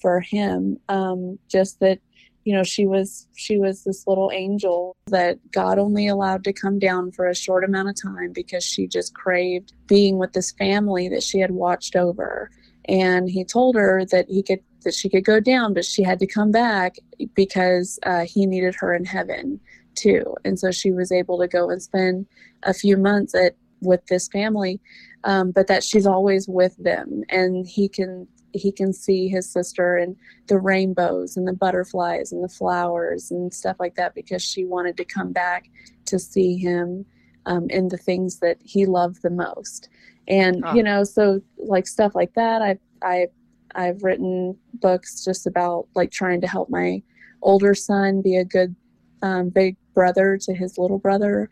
[0.00, 1.98] for him um, just that
[2.44, 6.78] you know she was she was this little angel that god only allowed to come
[6.78, 11.06] down for a short amount of time because she just craved being with this family
[11.08, 12.50] that she had watched over.
[12.86, 16.18] And he told her that he could that she could go down but she had
[16.20, 16.92] to come back
[17.34, 19.60] because uh, he needed her in heaven
[19.94, 20.24] too.
[20.46, 22.26] And so she was able to go and spend
[22.62, 24.80] a few months at with this family
[25.24, 29.96] um, but that she's always with them and he can he can see his sister
[29.96, 30.16] and
[30.48, 34.96] the rainbows and the butterflies and the flowers and stuff like that because she wanted
[34.96, 35.70] to come back
[36.06, 37.04] to see him
[37.46, 39.88] um, in the things that he loved the most
[40.26, 40.74] and Ah.
[40.74, 43.26] you know so like stuff like that i i
[43.74, 47.02] i've written books just about like trying to help my
[47.42, 48.74] older son be a good
[49.22, 51.48] um, big brother to his little brother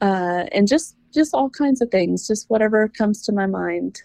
[0.00, 4.02] uh, and just just all kinds of things just whatever comes to my mind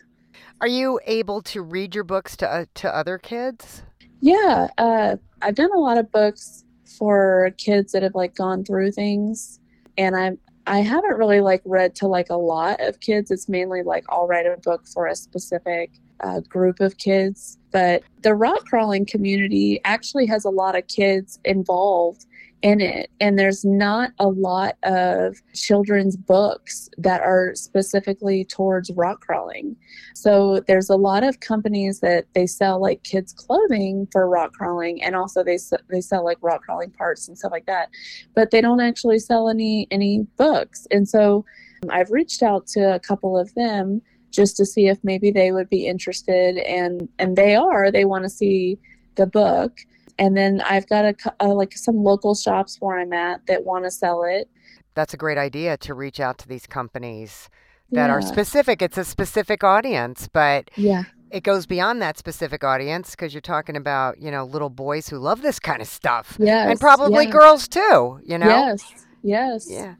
[0.62, 3.84] Are you able to read your books to uh, to other kids?
[4.21, 6.63] Yeah, uh, I've done a lot of books
[6.97, 9.60] for kids that have like gone through things,
[9.97, 13.30] and I I haven't really like read to like a lot of kids.
[13.30, 17.58] It's mainly like I'll write a book for a specific uh, group of kids.
[17.71, 22.26] But the rock crawling community actually has a lot of kids involved
[22.63, 29.19] in it, and there's not a lot of children's books that are specifically towards rock
[29.19, 29.76] crawling.
[30.15, 35.04] So there's a lot of companies that they sell like kids clothing for rock crawling,
[35.04, 37.89] and also they they sell like rock crawling parts and stuff like that,
[38.34, 40.88] but they don't actually sell any any books.
[40.89, 41.45] And so
[41.84, 45.52] um, I've reached out to a couple of them just to see if maybe they
[45.52, 47.91] would be interested, and and they are.
[47.91, 48.80] They want to see
[49.15, 49.80] the book.
[50.19, 53.63] And then I've got a, cou- uh, like some local shops where I'm at that
[53.65, 54.49] want to sell it.
[54.95, 57.49] That's a great idea to reach out to these companies
[57.91, 58.82] that are specific.
[58.82, 61.04] It's a specific audience, but Yeah.
[61.32, 65.17] it goes beyond that specific audience because you're talking about, you know, little boys who
[65.17, 66.38] love this kind of stuff.
[66.39, 66.69] Yes.
[66.69, 67.32] and probably yeah.
[67.32, 68.47] girls too, you know?
[68.47, 69.06] Yes.
[69.23, 69.67] Yes.
[69.69, 69.95] Yeah.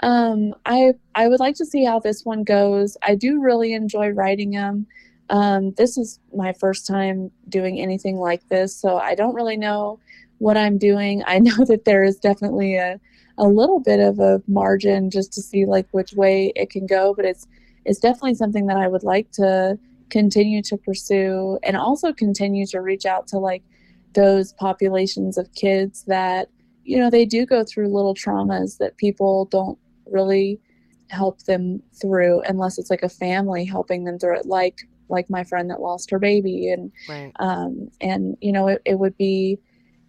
[0.00, 2.96] Um, I I would like to see how this one goes.
[3.02, 4.86] I do really enjoy writing them.
[5.30, 10.00] Um, this is my first time doing anything like this, so I don't really know
[10.38, 11.22] what I'm doing.
[11.26, 13.00] I know that there is definitely a
[13.40, 17.14] a little bit of a margin just to see like which way it can go,
[17.14, 17.46] but it's
[17.84, 19.78] it's definitely something that I would like to
[20.10, 23.62] continue to pursue and also continue to reach out to like
[24.14, 26.48] those populations of kids that
[26.84, 30.60] you know they do go through little traumas that people don't really
[31.08, 35.44] help them through unless it's like a family helping them through it like like my
[35.44, 37.32] friend that lost her baby and Right.
[37.38, 39.58] um and you know it, it would be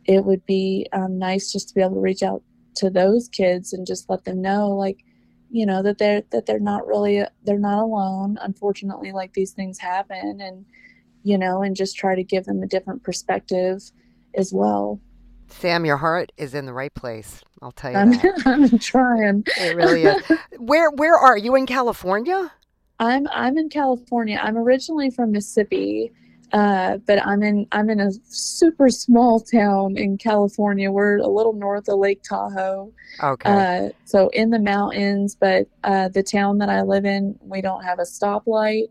[0.05, 2.41] it would be um, nice just to be able to reach out
[2.75, 5.03] to those kids and just let them know like
[5.51, 9.77] you know that they're that they're not really they're not alone unfortunately like these things
[9.79, 10.65] happen and
[11.23, 13.81] you know and just try to give them a different perspective
[14.35, 14.99] as well
[15.51, 17.41] Sam, your heart is in the right place.
[17.59, 18.41] I'll tell you I'm, that.
[18.45, 20.21] I'm trying It really is.
[20.59, 22.51] Where where are you in California?
[22.99, 24.39] I'm I'm in California.
[24.41, 26.11] I'm originally from Mississippi,
[26.51, 30.91] uh, but I'm in I'm in a super small town in California.
[30.91, 32.91] We're a little north of Lake Tahoe,
[33.23, 33.49] Okay.
[33.49, 35.35] uh, so in the mountains.
[35.39, 38.87] But uh, the town that I live in, we don't have a stoplight.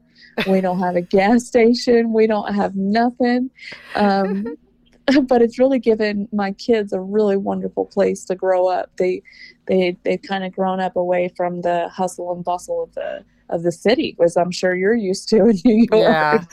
[0.47, 2.13] We don't have a gas station.
[2.13, 3.51] We don't have nothing.
[3.95, 4.47] Um,
[5.23, 8.91] but it's really given my kids a really wonderful place to grow up.
[8.97, 9.23] They
[9.67, 13.63] they they've kind of grown up away from the hustle and bustle of the of
[13.63, 16.03] the city, as I'm sure you're used to in New York.
[16.03, 16.45] yeah.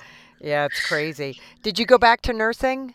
[0.41, 1.39] Yeah, it's crazy.
[1.63, 2.93] Did you go back to nursing?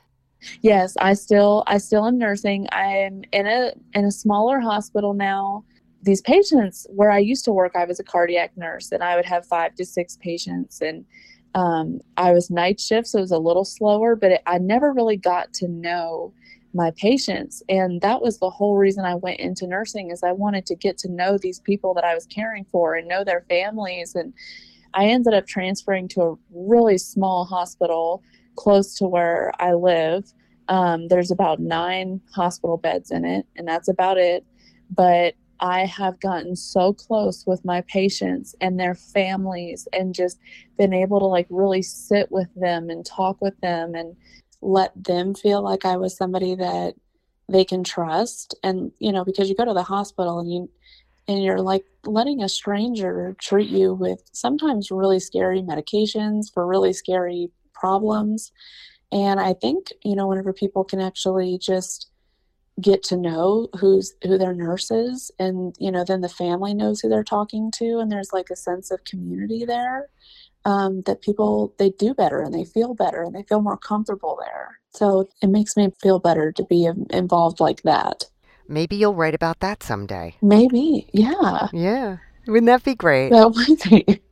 [0.63, 2.67] Yes, I still I still am nursing.
[2.73, 5.65] I'm in a in a smaller hospital now.
[6.03, 9.27] These patients where I used to work, I was a cardiac nurse and I would
[9.27, 11.05] have five to six patients and
[11.55, 14.93] um, I was night shift, so it was a little slower, but it, I never
[14.93, 16.33] really got to know
[16.73, 17.63] my patients.
[17.69, 20.99] And that was the whole reason I went into nursing is I wanted to get
[20.99, 24.15] to know these people that I was caring for and know their families.
[24.15, 24.33] And
[24.95, 28.23] I ended up transferring to a really small hospital
[28.57, 30.33] close to where I live.
[30.69, 34.45] Um, there's about nine hospital beds in it, and that's about it.
[34.91, 40.39] But I have gotten so close with my patients and their families and just
[40.79, 44.17] been able to like really sit with them and talk with them and
[44.63, 46.95] let them feel like I was somebody that
[47.49, 48.55] they can trust.
[48.63, 50.71] And you know because you go to the hospital and you
[51.29, 56.93] and you're like letting a stranger treat you with sometimes really scary medications for really
[56.93, 58.53] scary problems.
[59.13, 62.11] And i think you know whenever people can actually just
[62.81, 67.01] get to know who's who their nurse is and you know then the family knows
[67.01, 70.09] who they're talking to and there's like a sense of community there
[70.65, 74.39] um, that people they do better and they feel better and they feel more comfortable
[74.41, 78.25] there so it makes me feel better to be involved like that
[78.69, 84.07] maybe you'll write about that someday maybe yeah yeah wouldn't that be great that would
[84.07, 84.21] be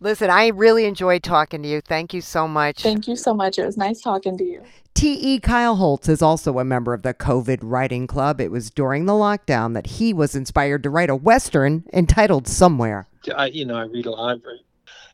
[0.00, 1.80] Listen, I really enjoyed talking to you.
[1.80, 2.82] Thank you so much.
[2.82, 3.58] Thank you so much.
[3.58, 4.62] It was nice talking to you.
[4.94, 5.40] T.E.
[5.40, 8.40] Kyle Holtz is also a member of the COVID Writing Club.
[8.40, 13.06] It was during the lockdown that he was inspired to write a Western entitled Somewhere.
[13.34, 14.64] I, you know, I read a library.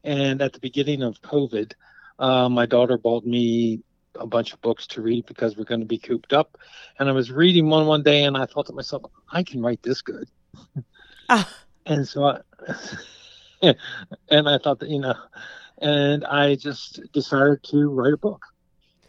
[0.07, 1.73] And at the beginning of COVID,
[2.21, 3.83] uh, my daughter bought me
[4.15, 6.57] a bunch of books to read because we're going to be cooped up.
[6.99, 9.83] And I was reading one one day and I thought to myself, I can write
[9.83, 10.29] this good.
[11.29, 11.53] Ah.
[11.85, 12.41] And so I.
[14.31, 15.17] and I thought that you know,
[15.79, 18.45] and I just decided to write a book,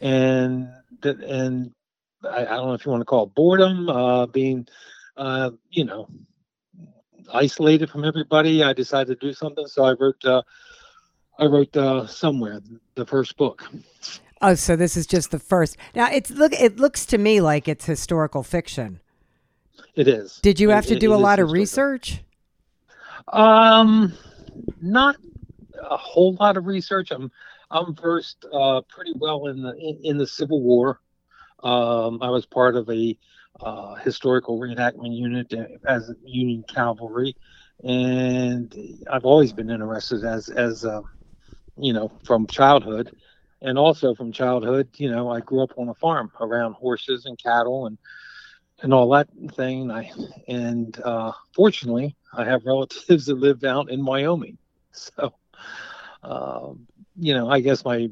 [0.01, 0.69] and
[1.01, 1.73] that and
[2.23, 4.67] I, I don't know if you want to call it boredom, uh, being,
[5.15, 6.07] uh, you know,
[7.31, 8.63] isolated from everybody.
[8.63, 10.23] I decided to do something, so I wrote.
[10.23, 10.41] Uh,
[11.39, 12.61] I wrote uh, somewhere
[12.95, 13.69] the first book.
[14.41, 15.77] Oh, so this is just the first.
[15.95, 16.53] Now it's look.
[16.53, 18.99] It looks to me like it's historical fiction.
[19.95, 20.39] It is.
[20.41, 22.21] Did you have it, to do a lot of research?
[23.29, 24.13] Um,
[24.81, 25.17] not
[25.81, 27.11] a whole lot of research.
[27.11, 27.31] I'm
[27.71, 31.01] I'm versed uh, pretty well in the in, in, the Civil War.
[31.63, 33.17] Um, I was part of a
[33.59, 35.53] uh, historical reenactment unit
[35.85, 37.35] as Union cavalry,
[37.83, 38.73] and
[39.11, 41.01] I've always been interested as as uh,
[41.77, 43.11] you know from childhood,
[43.61, 44.89] and also from childhood.
[44.97, 47.97] You know, I grew up on a farm around horses and cattle and
[48.81, 49.91] and all that thing.
[49.91, 50.11] I
[50.47, 54.57] and uh, fortunately, I have relatives that live out in Wyoming,
[54.91, 55.33] so
[56.23, 58.09] um, you know, I guess my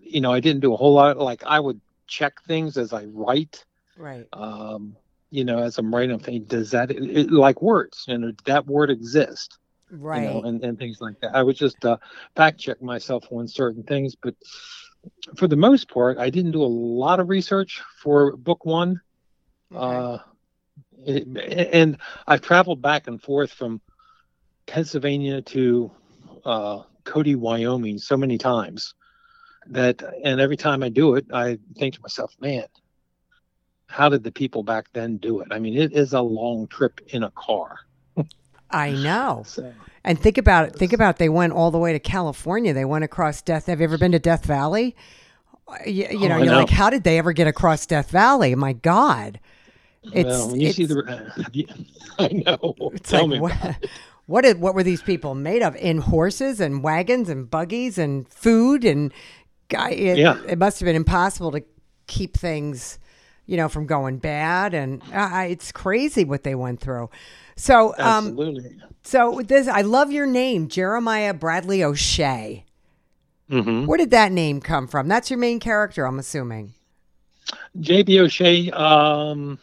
[0.00, 1.18] you know, I didn't do a whole lot.
[1.18, 3.64] Like I would check things as I write.
[3.96, 4.26] Right.
[4.32, 4.96] Um,
[5.30, 8.04] you know, as I'm writing, I'm thinking, does that it, like words?
[8.06, 9.58] You know, that word exist?
[9.90, 10.22] Right.
[10.22, 11.34] You know, and, and things like that.
[11.34, 11.96] I would just uh,
[12.34, 14.34] fact check myself on certain things, but
[15.36, 19.00] for the most part, I didn't do a lot of research for book one.
[19.72, 19.96] Okay.
[19.96, 20.18] Uh,
[21.06, 23.80] it, and I've traveled back and forth from
[24.66, 25.90] Pennsylvania to
[26.44, 28.94] uh, Cody, Wyoming, so many times
[29.68, 32.66] that, and every time I do it, I think to myself, man,
[33.86, 35.48] how did the people back then do it?
[35.52, 37.78] I mean, it is a long trip in a car.
[38.70, 39.42] I know.
[39.46, 39.72] So,
[40.04, 40.76] and think about it.
[40.76, 41.18] Think about it.
[41.18, 42.72] They went all the way to California.
[42.72, 43.66] They went across Death.
[43.66, 44.94] Have you ever been to Death Valley?
[45.84, 46.58] You, you know, oh, you're know.
[46.58, 48.54] like, how did they ever get across Death Valley?
[48.54, 49.40] My God.
[50.12, 51.66] It's, well, you it's, see the,
[52.20, 52.74] I know.
[52.92, 53.76] It's Tell like, what,
[54.26, 55.74] what, did, what were these people made of?
[55.74, 59.12] In horses and wagons and buggies and food and
[59.68, 59.90] guy.
[59.90, 60.40] It, yeah.
[60.46, 61.64] it must have been impossible to
[62.06, 63.00] keep things,
[63.46, 64.74] you know, from going bad.
[64.74, 67.10] And uh, it's crazy what they went through.
[67.56, 68.76] So, um, absolutely.
[69.02, 72.64] So this, I love your name, Jeremiah Bradley O'Shea.
[73.50, 73.86] Mm-hmm.
[73.86, 75.08] Where did that name come from?
[75.08, 76.74] That's your main character, I'm assuming.
[77.78, 78.20] J.B.
[78.20, 78.70] O'Shea.
[78.72, 79.58] Um,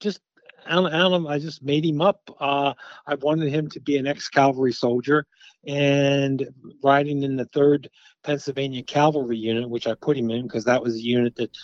[0.00, 0.20] just
[0.66, 2.20] Alan, I just made him up.
[2.40, 2.74] Uh,
[3.06, 5.26] I wanted him to be an ex-cavalry soldier,
[5.66, 6.46] and
[6.82, 7.88] riding in the third
[8.22, 11.56] Pennsylvania Cavalry Unit, which I put him in because that was the unit that,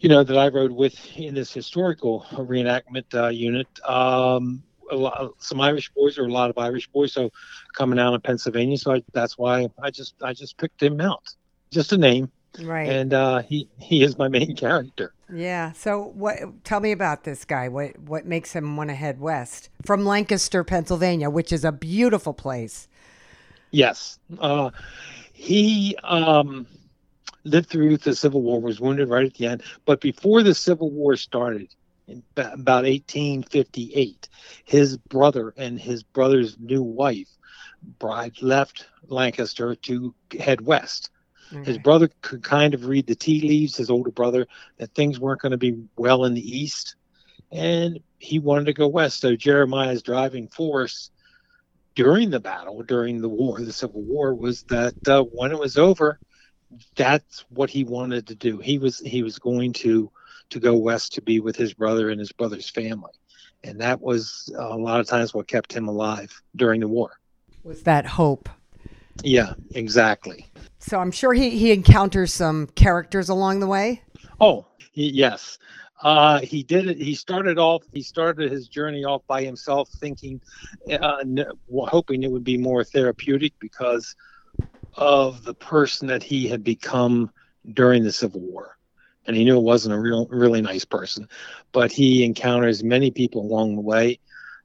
[0.00, 3.66] you know, that I rode with in this historical reenactment uh, unit.
[3.88, 7.30] Um, a lot, some Irish boys or a lot of Irish boys, so
[7.74, 8.78] coming out of Pennsylvania.
[8.78, 11.22] So I, that's why I just I just picked him out,
[11.70, 12.30] just a name.
[12.60, 12.88] Right.
[12.88, 15.12] And uh, he he is my main character.
[15.32, 15.72] Yeah.
[15.72, 16.38] So what?
[16.64, 17.68] Tell me about this guy.
[17.68, 22.32] What what makes him want to head west from Lancaster, Pennsylvania, which is a beautiful
[22.32, 22.88] place.
[23.70, 24.18] Yes.
[24.38, 24.70] Uh,
[25.32, 26.66] he um,
[27.44, 28.60] lived through the Civil War.
[28.60, 29.62] Was wounded right at the end.
[29.84, 31.74] But before the Civil War started,
[32.06, 34.28] in about 1858,
[34.64, 37.28] his brother and his brother's new wife,
[37.98, 41.10] Bride, left Lancaster to head west
[41.52, 41.64] Okay.
[41.64, 45.40] His brother could kind of read the tea leaves, his older brother, that things weren't
[45.40, 46.96] going to be well in the east.
[47.50, 49.20] And he wanted to go west.
[49.20, 51.10] So Jeremiah's driving force
[51.94, 55.78] during the battle, during the war, the Civil War, was that uh, when it was
[55.78, 56.20] over,
[56.96, 58.58] that's what he wanted to do.
[58.58, 60.10] He was he was going to
[60.50, 63.12] to go west to be with his brother and his brother's family,
[63.64, 67.18] and that was a lot of times what kept him alive during the war.
[67.64, 68.48] Was that hope?
[69.22, 70.46] Yeah, exactly.
[70.78, 74.02] So I'm sure he, he encounters some characters along the way.
[74.40, 74.64] Oh,
[74.98, 75.58] Yes.
[76.02, 76.96] Uh, he did it.
[76.96, 77.84] He started off.
[77.92, 80.40] He started his journey off by himself, thinking,
[80.90, 81.24] uh,
[81.70, 84.14] hoping it would be more therapeutic because
[84.94, 87.30] of the person that he had become
[87.72, 88.78] during the Civil War,
[89.26, 91.28] and he knew it wasn't a real, really nice person.
[91.72, 94.18] But he encounters many people along the way,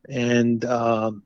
[0.09, 1.23] and um,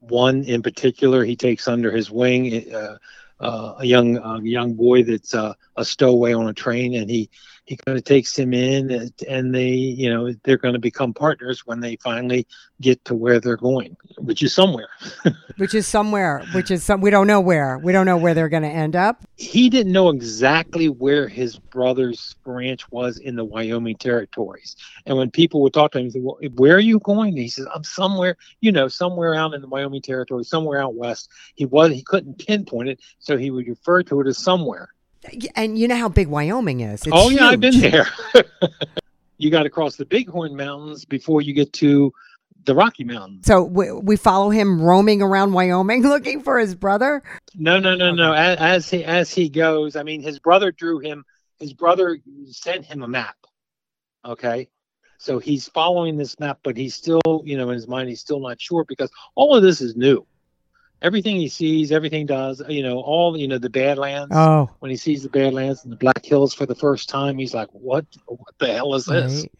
[0.00, 2.72] one in particular he takes under his wing.
[2.72, 2.98] Uh,
[3.40, 7.28] uh, a young uh, young boy that's uh, a stowaway on a train, and he
[7.64, 11.66] he kind of takes him in, and they you know they're going to become partners
[11.66, 12.46] when they finally
[12.80, 14.88] get to where they're going, which is somewhere.
[15.56, 17.78] which is somewhere, which is some we don't know where.
[17.78, 19.24] We don't know where they're going to end up.
[19.36, 24.76] He didn't know exactly where his brother's ranch was in the Wyoming territories.
[25.06, 27.48] And when people would talk to him, he said, well, "Where are you going?" he
[27.48, 31.64] says, "I'm somewhere, you know, somewhere out in the Wyoming territory, somewhere out west." He
[31.64, 34.93] was he couldn't pinpoint it, so he would refer to it as somewhere.
[35.54, 37.02] And you know how big Wyoming is.
[37.02, 37.52] It's oh yeah, huge.
[37.52, 38.06] I've been there.
[39.38, 42.12] you got to cross the Bighorn Mountains before you get to
[42.64, 43.46] the Rocky Mountains.
[43.46, 47.22] So we, we follow him roaming around Wyoming looking for his brother.
[47.54, 48.32] No, no, no, no.
[48.32, 51.24] As, as he as he goes, I mean, his brother drew him.
[51.58, 52.18] His brother
[52.50, 53.36] sent him a map.
[54.26, 54.68] Okay,
[55.18, 58.40] so he's following this map, but he's still, you know, in his mind, he's still
[58.40, 60.26] not sure because all of this is new.
[61.04, 64.34] Everything he sees, everything does, you know, all you know, the Badlands.
[64.34, 67.52] Oh, When he sees the Badlands and the Black Hills for the first time, he's
[67.52, 68.06] like, "What?
[68.26, 69.52] What the hell is this?" right.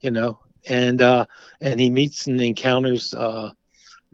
[0.00, 0.38] you know
[0.68, 1.24] and uh
[1.60, 3.50] and he meets and encounters uh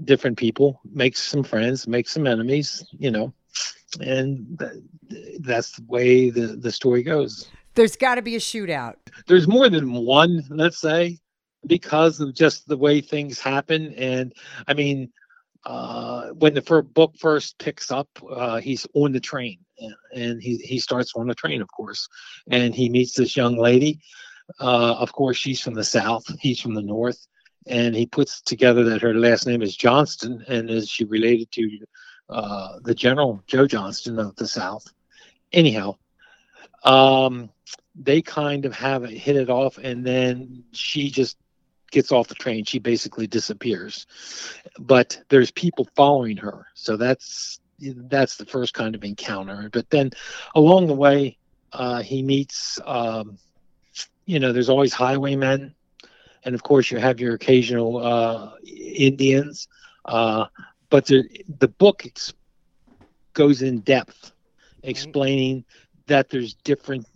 [0.04, 3.32] different people makes some friends makes some enemies you know
[4.00, 8.96] and th- that's the way the the story goes There's got to be a shootout.
[9.26, 11.18] there's more than one let's say
[11.66, 14.34] because of just the way things happen and
[14.68, 15.10] i mean
[15.64, 20.42] uh when the fir- book first picks up uh he's on the train and- and
[20.42, 22.08] he he starts on the train of course
[22.50, 24.00] and he meets this young lady.
[24.60, 27.26] Uh of course she's from the south he's from the north
[27.66, 31.78] and he puts together that her last name is johnston and is she related to
[32.28, 34.84] uh the general joe johnston of the south.
[35.52, 35.96] Anyhow
[36.84, 37.50] um
[37.94, 41.36] they kind of have it hit it off and then she just
[41.92, 44.06] gets off the train she basically disappears.
[44.78, 46.66] But there's people following her.
[46.74, 49.70] So that's that's the first kind of encounter.
[49.72, 50.10] But then
[50.54, 51.38] along the way
[51.72, 53.38] uh, he meets um,
[54.26, 55.74] you know there's always highwaymen.
[56.44, 59.68] And of course you have your occasional uh, indians.
[60.04, 60.46] Uh,
[60.90, 61.24] but the,
[61.58, 62.34] the book ex-
[63.34, 64.32] goes in depth
[64.82, 65.64] explaining
[66.08, 67.06] that there's different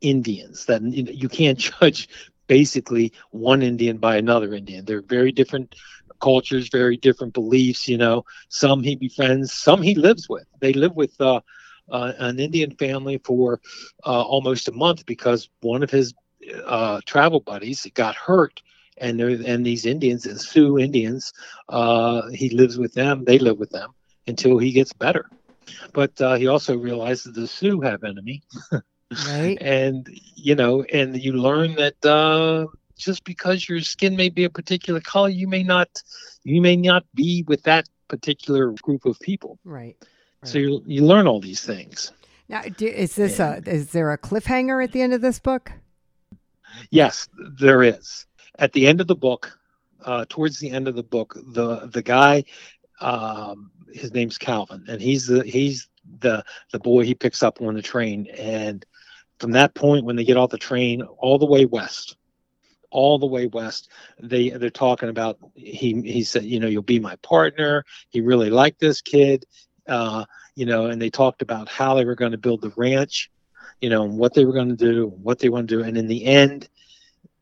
[0.00, 2.08] Indians that you can't judge
[2.46, 4.84] basically one Indian by another Indian.
[4.84, 5.74] They're very different
[6.20, 7.88] cultures, very different beliefs.
[7.88, 10.46] You know, some he befriends, some he lives with.
[10.60, 11.40] They live with uh,
[11.90, 13.60] uh, an Indian family for
[14.06, 16.14] uh, almost a month because one of his
[16.66, 18.62] uh, travel buddies got hurt.
[18.98, 21.32] And there, and these Indians, the Sioux Indians,
[21.68, 23.24] uh, he lives with them.
[23.24, 23.90] They live with them
[24.26, 25.30] until he gets better.
[25.92, 28.42] But uh, he also realizes the Sioux have enemy,
[29.26, 29.58] Right.
[29.60, 34.50] and you know and you learn that uh just because your skin may be a
[34.50, 35.88] particular color you may not
[36.44, 39.96] you may not be with that particular group of people Right.
[40.42, 42.12] so you, you learn all these things
[42.48, 45.72] Now, do, is this a is there a cliffhanger at the end of this book?
[46.90, 47.28] yes
[47.58, 48.26] there is
[48.58, 49.58] at the end of the book
[50.04, 52.44] uh towards the end of the book the the guy
[53.00, 55.88] um his name's calvin and he's the he's
[56.20, 58.84] the the boy he picks up on the train and
[59.38, 62.16] from that point when they get off the train all the way west
[62.90, 67.00] all the way west they they're talking about he he said you know you'll be
[67.00, 67.84] my partner.
[68.10, 69.44] He really liked this kid.
[69.88, 70.24] Uh
[70.54, 73.30] you know and they talked about how they were going to build the ranch
[73.80, 75.82] you know and what they were going to do what they want to do.
[75.82, 76.68] And in the end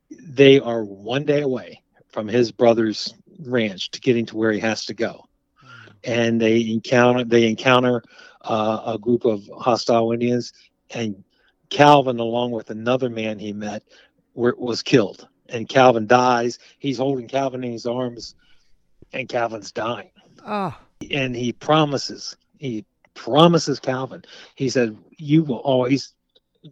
[0.09, 3.13] they are one day away from his brother's
[3.45, 5.25] ranch to getting to where he has to go.
[6.03, 8.03] And they encounter they encounter
[8.41, 10.51] uh, a group of hostile Indians,
[10.89, 11.23] and
[11.73, 13.83] Calvin, along with another man he met,
[14.35, 15.27] were, was killed.
[15.49, 16.59] And Calvin dies.
[16.79, 18.35] He's holding Calvin in his arms,
[19.11, 20.11] and Calvin's dying.
[20.45, 20.75] Oh,
[21.11, 24.23] And he promises, he promises Calvin.
[24.55, 26.13] He said, "You will always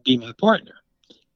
[0.05, 0.75] be my partner."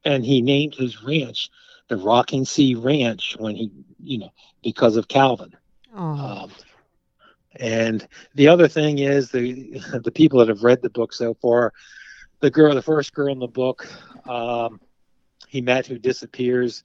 [0.06, 1.50] And he named his ranch
[1.88, 4.32] the Rocking Sea Ranch when he, you know,
[4.64, 5.54] because of Calvin.
[5.96, 6.52] oh, Um,
[7.58, 11.74] and the other thing is the the people that have read the book so far,
[12.40, 13.88] the girl, the first girl in the book,
[14.28, 14.80] um,
[15.48, 16.84] he met who disappears.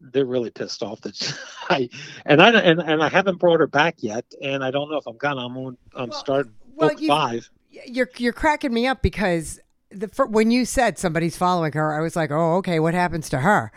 [0.00, 1.38] They're really pissed off that
[1.70, 1.88] I
[2.24, 5.06] and I and, and I haven't brought her back yet, and I don't know if
[5.06, 5.44] I'm gonna.
[5.44, 5.76] I'm on.
[5.94, 7.50] I'm Well, starting well, book you- five.
[7.70, 9.58] you're you're cracking me up because
[9.90, 13.38] the when you said somebody's following her, I was like, oh, okay, what happens to
[13.40, 13.72] her?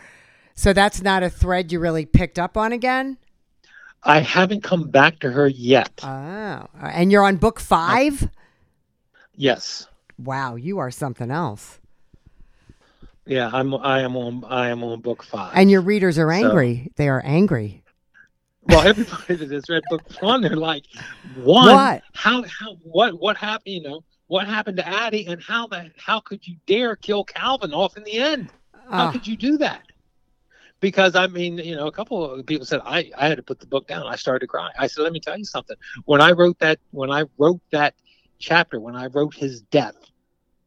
[0.54, 3.16] So that's not a thread you really picked up on again.
[4.04, 6.00] I haven't come back to her yet.
[6.02, 8.28] Oh, and you're on book five.
[9.34, 9.86] yes.
[10.24, 11.78] Wow, you are something else.
[13.26, 13.74] Yeah, I'm.
[13.74, 14.44] I am on.
[14.44, 15.52] I am on book five.
[15.54, 16.90] And your readers are angry.
[16.96, 17.82] They are angry.
[18.62, 20.84] well, everybody that has read book one, they're like,
[21.36, 22.02] one, What?
[22.14, 23.74] how, how, what, what happened?
[23.74, 27.72] You know, what happened to Addie, and how that, how could you dare kill Calvin
[27.72, 28.50] off in the end?
[28.90, 29.82] How Oh, could you do that?
[30.80, 33.60] Because I mean, you know, a couple of people said I, I had to put
[33.60, 34.04] the book down.
[34.04, 34.70] I started to cry.
[34.76, 35.76] I said, let me tell you something.
[36.06, 37.94] When I wrote that, when I wrote that
[38.40, 39.94] chapter, when I wrote his death,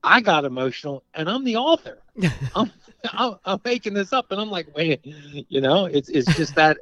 [0.06, 1.98] I got emotional, and I'm the author.
[2.56, 2.72] I'm,
[3.12, 6.78] I'm, I'm making this up, and I'm like, wait, you know, it's it's just that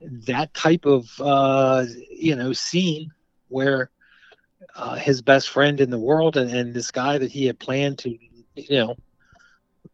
[0.00, 3.12] that type of uh, you know scene
[3.48, 3.90] where
[4.74, 7.98] uh, his best friend in the world and, and this guy that he had planned
[7.98, 8.96] to, you know,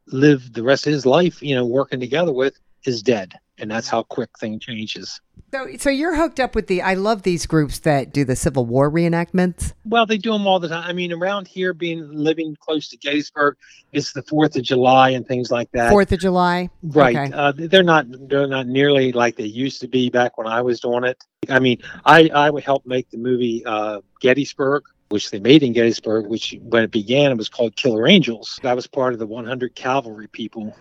[0.07, 3.89] live the rest of his life, you know, working together with, is dead, and that's
[3.89, 5.21] how quick thing changes.
[5.55, 6.83] So so you're hooked up with the.
[6.83, 9.73] I love these groups that do the Civil War reenactments.
[9.85, 10.85] Well, they do them all the time.
[10.85, 13.57] I mean, around here, being living close to Gettysburg,
[13.93, 15.91] it's the Fourth of July and things like that.
[15.91, 16.71] Fourth of July.
[16.83, 17.17] Right.
[17.17, 17.33] Okay.
[17.33, 20.81] Uh, they're not they're not nearly like they used to be back when I was
[20.81, 21.23] doing it.
[21.49, 25.73] I mean, I I would help make the movie uh, Gettysburg, which they made in
[25.73, 28.59] Gettysburg, which when it began it was called Killer Angels.
[28.65, 30.77] I was part of the 100 cavalry people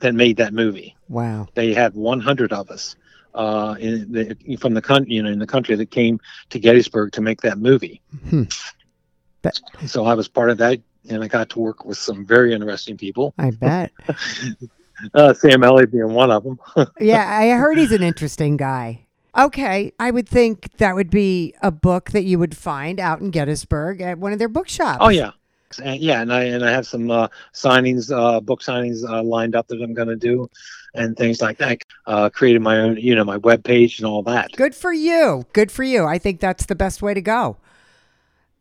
[0.00, 0.94] that made that movie.
[1.08, 1.48] Wow.
[1.54, 2.96] They had 100 of us
[3.34, 6.18] uh, in the, from the country, you know, in the country that came
[6.50, 8.00] to Gettysburg to make that movie.
[8.28, 8.44] Hmm.
[9.42, 12.52] That- So I was part of that, and I got to work with some very
[12.52, 13.34] interesting people.
[13.38, 13.92] I bet.
[15.14, 16.60] Uh, Sam Elliott being one of them.
[17.00, 19.06] yeah, I heard he's an interesting guy.
[19.34, 23.30] Okay, I would think that would be a book that you would find out in
[23.30, 24.98] Gettysburg at one of their bookshops.
[25.00, 25.30] Oh yeah,
[25.78, 29.54] and, yeah, and I and I have some uh, signings, uh, book signings uh, lined
[29.54, 30.50] up that I'm going to do,
[30.94, 31.82] and things like that.
[32.06, 34.52] Uh, created my own, you know, my web page and all that.
[34.52, 35.46] Good for you.
[35.52, 36.04] Good for you.
[36.06, 37.56] I think that's the best way to go.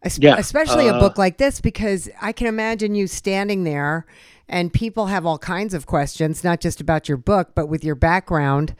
[0.03, 4.05] Es- Yeah, Especially a uh, book like this because I can imagine you standing there
[4.47, 7.95] and people have all kinds of questions, not just about your book, but with your
[7.95, 8.75] background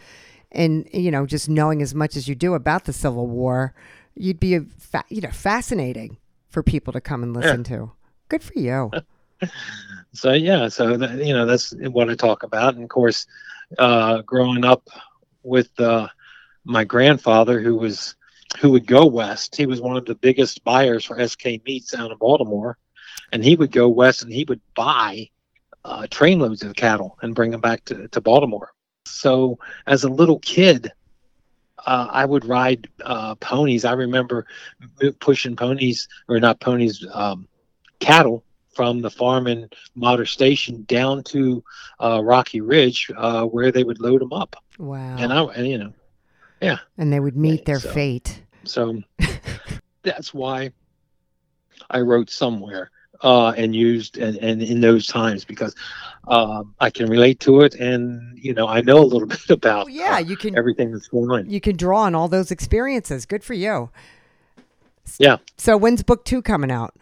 [0.51, 3.73] and, you know, just knowing as much as you do about the Civil War,
[4.15, 6.17] you'd be, a fa- you know, fascinating
[6.49, 7.91] for people to come and listen to.
[8.30, 8.95] Good for you.
[10.13, 13.27] So yeah, so that, you know that's what I talk about, and of course,
[13.77, 14.88] uh, growing up
[15.43, 16.07] with uh,
[16.65, 18.15] my grandfather, who was
[18.59, 19.55] who would go west.
[19.55, 22.77] He was one of the biggest buyers for Esskay Meats out of Baltimore,
[23.32, 25.30] and he would go west and he would buy
[25.86, 28.71] uh, trainloads of cattle and bring them back to, to Baltimore.
[29.05, 30.91] So as a little kid,
[31.86, 33.86] uh, I would ride uh, ponies.
[33.86, 34.45] I remember
[35.19, 37.49] pushing ponies, or not ponies, um,
[38.00, 38.43] cattle
[38.74, 41.64] from the farm in Motters Station down to
[42.00, 44.56] uh, Rocky Ridge, uh, where they would load them up.
[44.78, 45.18] Wow.
[45.18, 45.93] And I, and, you know,
[46.62, 46.78] yeah.
[46.97, 48.41] and they would meet their So- fate.
[48.64, 49.02] so
[50.04, 50.72] that's why
[51.89, 52.91] I wrote somewhere
[53.22, 55.76] uh, and used and, and in those times because
[56.28, 59.86] um, I can relate to it and you know I know a little bit about
[59.86, 61.50] Oh, yeah, uh, you can everything that's going on.
[61.50, 63.26] you can draw on all those experiences.
[63.26, 63.89] Good for you.
[65.18, 65.38] Yeah.
[65.58, 66.93] So when's book two coming out?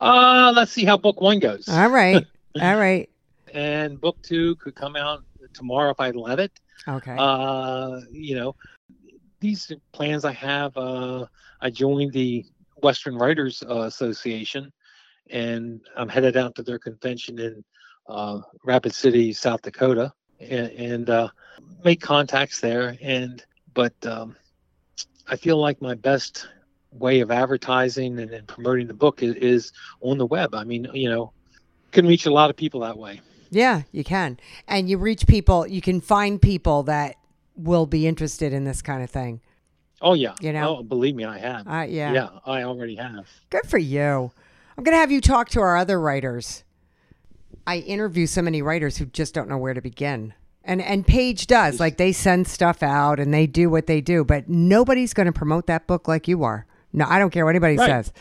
[0.00, 1.68] Uh, let's see how book one goes.
[1.68, 2.24] All right.
[2.60, 3.08] All right.
[3.52, 5.24] And book two could come out
[5.54, 6.52] tomorrow if I let it.
[6.88, 7.16] Okay.
[7.18, 8.54] Uh, you know,
[9.40, 10.76] these plans I have.
[10.76, 11.26] Uh,
[11.60, 12.44] I joined the
[12.82, 14.72] Western Writers uh, Association,
[15.30, 17.64] and I'm headed out to their convention in
[18.08, 21.28] uh, Rapid City, South Dakota, and, and uh,
[21.84, 22.96] make contacts there.
[23.00, 23.44] And
[23.74, 24.36] but um,
[25.28, 26.48] I feel like my best
[26.98, 30.54] way of advertising and, and promoting the book is, is on the web.
[30.54, 31.32] I mean, you know,
[31.92, 33.20] can reach a lot of people that way.
[33.50, 34.38] yeah, you can.
[34.68, 37.16] And you reach people, you can find people that
[37.56, 39.40] will be interested in this kind of thing.
[40.02, 40.78] Oh yeah, You know?
[40.78, 41.66] Oh, believe me, I have.
[41.66, 42.12] Uh, yeah.
[42.12, 43.26] yeah, I already have.
[43.48, 44.30] Good for you.
[44.76, 46.64] I'm going to have you talk to our other writers.
[47.66, 50.34] I interview so many writers who just don't know where to begin.
[50.62, 51.80] And and Page does.
[51.80, 55.32] Like they send stuff out and they do what they do, but nobody's going to
[55.32, 56.66] promote that book like you are.
[56.96, 57.86] No, I don't care what anybody Right.
[57.86, 58.12] says.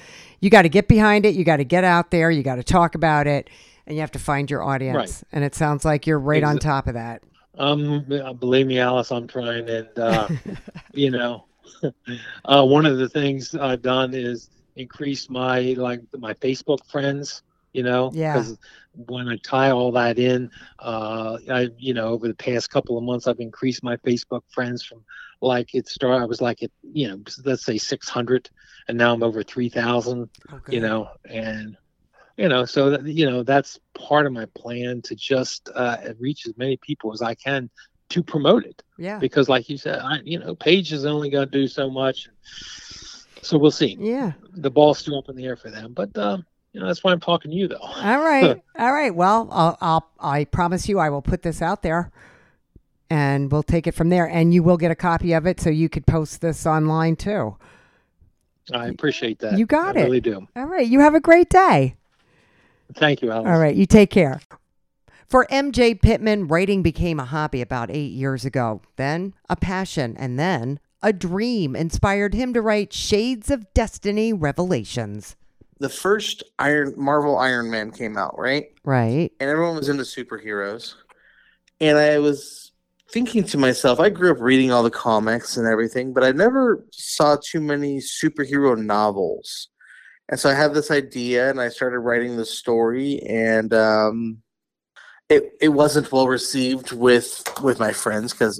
[0.42, 2.64] You got to get behind it, you got to get out there, you got to
[2.64, 3.50] talk about it,
[3.88, 4.96] and you have to find your audience.
[4.96, 5.24] Right.
[5.32, 7.24] And it sounds like you're right on top of that.
[7.58, 8.06] Um,
[8.40, 10.28] believe me, Alice, I'm trying, and uh,
[10.94, 11.46] you know,
[12.46, 17.42] uh, one of the things I've done is increase my like my Facebook friends.
[17.72, 18.34] You know, Yeah.
[18.34, 18.58] because
[18.96, 23.04] when I tie all that in, uh, I you know over the past couple of
[23.04, 25.04] months I've increased my Facebook friends from
[25.42, 26.24] like it started.
[26.24, 28.50] I was like at you know let's say 600,
[28.88, 30.30] and now I'm over 3,000.
[30.52, 31.78] Oh, You know, and
[32.38, 36.48] you know, so that, you know that's part of my plan to just uh, reach
[36.48, 37.70] as many people as I can
[38.10, 38.84] to promote it.
[38.98, 39.20] Yeah.
[39.20, 42.30] Because, like you said, I, you know, Page is only going to do so much.
[43.42, 43.98] So we'll see.
[44.00, 44.34] Yeah.
[44.54, 46.46] The ball's still up in the air for them, but um,
[46.76, 47.78] you know that's why I'm talking to you, though.
[47.82, 48.62] All right.
[48.78, 49.16] All right.
[49.16, 52.12] Well, I'll, I'll I promise you I will put this out there
[53.10, 55.70] and we'll take it from there and you will get a copy of it so
[55.70, 57.56] you could post this online too.
[58.74, 59.58] I appreciate that.
[59.58, 60.04] You got I it.
[60.04, 60.46] really do.
[60.54, 60.86] All right.
[60.86, 61.96] You have a great day.
[62.94, 63.48] Thank you, Alice.
[63.48, 63.76] All right.
[63.76, 64.42] You take care.
[65.28, 70.38] For MJ Pittman, writing became a hobby about eight years ago, then a passion, and
[70.38, 75.38] then a dream inspired him to write Shades of Destiny Revelations.
[75.80, 78.68] The first Iron Marvel Iron Man came out, right?
[78.84, 79.32] Right.
[79.40, 80.96] And everyone was into superheroes.
[81.82, 82.72] And I was
[83.10, 86.86] thinking to myself, I grew up reading all the comics and everything, but I never
[86.92, 89.70] saw too many superhero novels.
[90.30, 94.42] And so I had this idea and I started writing the story and um
[95.30, 98.60] it it wasn't well received with with my friends because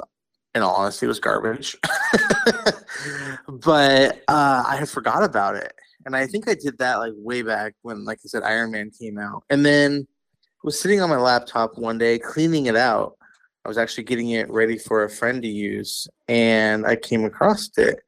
[0.54, 1.76] in all honesty it was garbage.
[3.48, 5.74] but uh I had forgot about it.
[6.06, 8.92] And I think I did that like way back when like I said Iron Man
[8.92, 9.44] came out.
[9.50, 13.18] And then I was sitting on my laptop one day cleaning it out.
[13.64, 17.70] I was actually getting it ready for a friend to use and I came across
[17.78, 18.00] it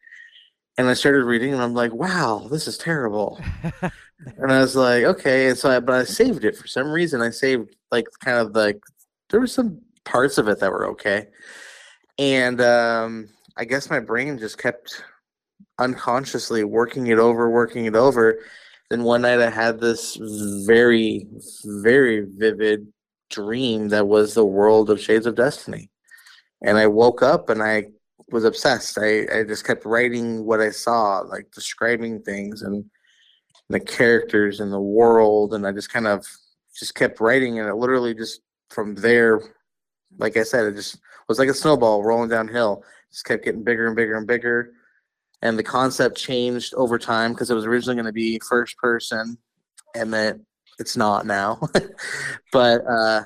[0.77, 3.39] and I started reading, and I'm like, "Wow, this is terrible."
[3.81, 7.21] and I was like, "Okay." And so, I, but I saved it for some reason.
[7.21, 8.79] I saved like kind of like
[9.29, 11.27] there were some parts of it that were okay,
[12.19, 15.03] and um, I guess my brain just kept
[15.80, 18.39] unconsciously working it over, working it over.
[18.89, 20.17] Then one night I had this
[20.65, 21.28] very,
[21.65, 22.88] very vivid
[23.30, 25.89] dream that was the world of Shades of Destiny,
[26.63, 27.88] and I woke up and I
[28.32, 28.97] was obsessed.
[28.97, 32.86] I, I just kept writing what I saw, like describing things and
[33.69, 36.25] the characters and the world, and I just kind of
[36.78, 39.41] just kept writing, and it literally just from there,
[40.17, 42.84] like I said, it just was like a snowball rolling downhill.
[43.11, 44.71] Just kept getting bigger and bigger and bigger,
[45.41, 49.38] and the concept changed over time because it was originally going to be first person,
[49.95, 50.45] and then
[50.79, 51.59] it's not now.
[52.51, 53.23] but uh,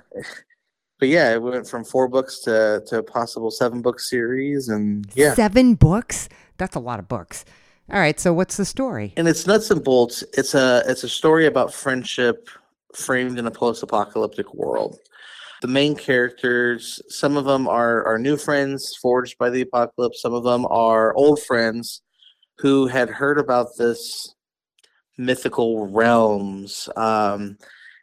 [1.00, 5.06] but yeah, it went from four books to to a possible seven book series, and
[5.16, 6.30] yeah, Seven books?
[6.58, 7.44] That's a lot of books.
[7.92, 8.20] All right.
[8.20, 9.14] So, what's the story?
[9.18, 10.24] and it's nuts and bolts.
[10.34, 12.50] It's a it's a story about friendship
[12.96, 14.98] framed in a post apocalyptic world.
[15.62, 20.22] The main characters, some of them are are new friends forged by the apocalypse.
[20.22, 22.02] Some of them are old friends
[22.58, 24.36] who had heard about this
[25.18, 27.58] mythical realms, um,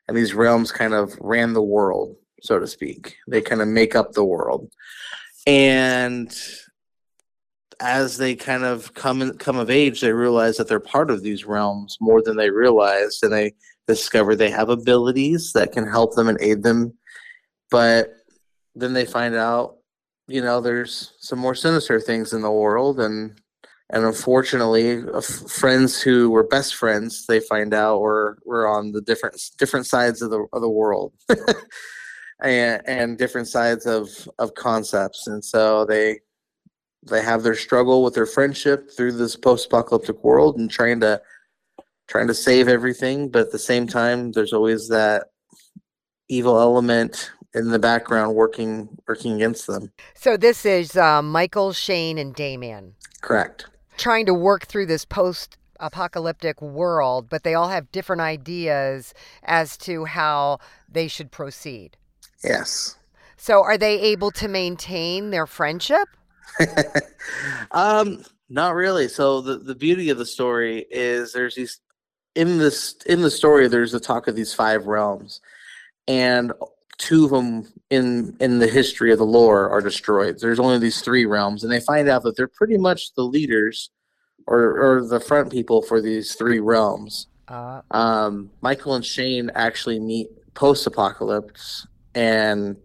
[0.06, 3.16] and these realms kind of ran the world, so to speak.
[3.26, 4.70] They kind of make up the world,
[5.46, 6.32] and
[7.80, 11.22] as they kind of come in, come of age, they realize that they're part of
[11.22, 13.54] these realms more than they realized, and they
[13.86, 16.92] discover they have abilities that can help them and aid them.
[17.70, 18.14] But
[18.74, 19.76] then they find out,
[20.26, 23.40] you know, there's some more sinister things in the world, and
[23.90, 29.00] and unfortunately, uh, friends who were best friends, they find out were were on the
[29.00, 31.12] different different sides of the of the world.
[32.40, 34.08] and, and different sides of,
[34.38, 36.20] of concepts, and so they
[37.08, 41.20] they have their struggle with their friendship through this post-apocalyptic world and trying to
[42.08, 45.28] trying to save everything but at the same time there's always that
[46.28, 49.92] evil element in the background working working against them.
[50.14, 52.94] So, this is uh, Michael, Shane, and Damien.
[53.20, 53.66] Correct.
[53.96, 59.76] Trying to work through this post apocalyptic world, but they all have different ideas as
[59.78, 61.96] to how they should proceed.
[62.42, 62.96] yes.
[63.36, 66.09] So, are they able to maintain their friendship?
[67.70, 69.09] um not really.
[69.09, 71.80] So the the beauty of the story is there's these
[72.34, 75.40] in this in the story there's a talk of these five realms.
[76.06, 76.52] And
[76.99, 81.01] two of them in in the history of the lore are destroyed there's only these
[81.01, 83.90] three realms and they find out that they're pretty much the leaders
[84.46, 89.99] or or the front people for these three realms Uh, um, Michael and Shane actually
[89.99, 92.76] meet post apocalypse, and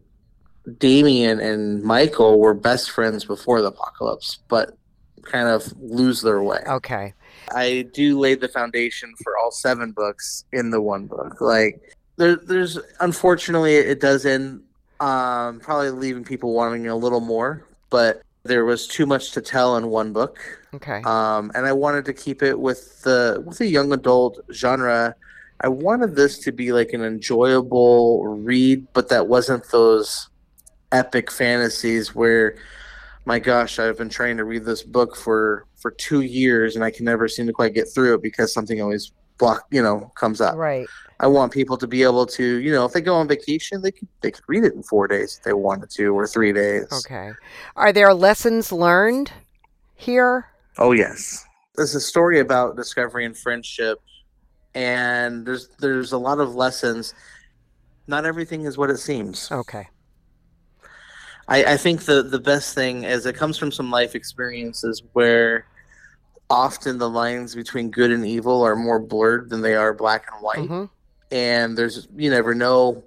[0.77, 4.77] Damien and Michael were best friends before the apocalypse, but
[5.23, 6.61] kind of lose their way.
[6.67, 7.13] okay.
[7.53, 11.41] I do lay the foundation for all seven books in the one book.
[11.41, 11.81] Like
[12.17, 14.63] there, there's unfortunately it does end
[14.99, 19.77] um, probably leaving people wanting a little more, but there was too much to tell
[19.77, 20.37] in one book
[20.73, 21.01] Okay.
[21.03, 25.15] um, and I wanted to keep it with the with the young adult genre.
[25.61, 30.29] I wanted this to be like an enjoyable read, but that wasn't those
[30.91, 32.55] epic fantasies where,
[33.25, 36.91] my gosh, I've been trying to read this book for for two years and I
[36.91, 40.41] can never seem to quite get through it because something always block, you know, comes
[40.41, 40.55] up.
[40.55, 40.87] Right.
[41.23, 43.91] I want people to be able to, you know, if they go on vacation, they
[43.91, 46.85] could they could read it in four days if they wanted to, or three days.
[46.91, 47.31] Okay.
[47.77, 49.31] Are there lessons learned
[49.95, 50.47] here?
[50.77, 51.45] Oh yes,
[51.77, 54.01] there's a story about discovery and friendship,
[54.75, 57.13] and there's there's a lot of lessons.
[58.05, 59.49] Not everything is what it seems.
[59.49, 59.87] Okay.
[61.47, 65.67] I, I think the the best thing is it comes from some life experiences where
[66.49, 70.43] often the lines between good and evil are more blurred than they are black and
[70.43, 70.67] white.
[70.67, 70.85] hmm
[71.33, 73.03] and there's you never know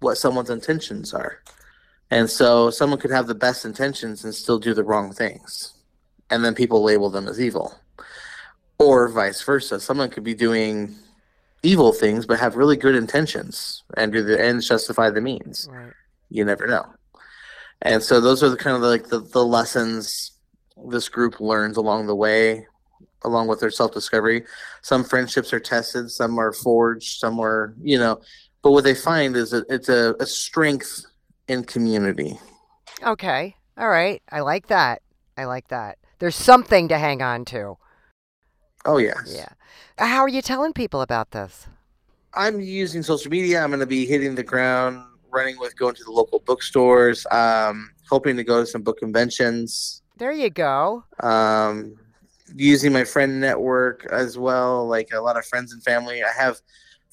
[0.00, 1.42] what someone's intentions are.
[2.10, 5.74] And so someone could have the best intentions and still do the wrong things
[6.30, 7.74] and then people label them as evil.
[8.78, 9.78] Or vice versa.
[9.80, 10.94] Someone could be doing
[11.62, 15.68] evil things but have really good intentions and do the ends justify the means.
[15.70, 15.92] Right.
[16.30, 16.86] you never know.
[17.82, 20.32] And so those are the kind of like the, the lessons
[20.88, 22.66] this group learns along the way
[23.24, 24.44] along with their self-discovery
[24.82, 28.20] some friendships are tested some are forged some are you know
[28.62, 31.04] but what they find is that it's a, a strength
[31.48, 32.38] in community
[33.02, 33.54] Okay.
[33.76, 34.22] All right.
[34.32, 35.02] I like that.
[35.36, 35.98] I like that.
[36.18, 37.76] There's something to hang on to.
[38.86, 39.48] oh yes Yeah.
[39.98, 41.66] How are you telling people about this?
[42.34, 46.04] i'm using social media i'm going to be hitting the ground running with going to
[46.04, 51.04] the local bookstores um, hoping to go to some book conventions There you go.
[51.20, 51.96] um,
[52.54, 56.22] using my friend network as well like a lot of friends and family.
[56.22, 56.58] I have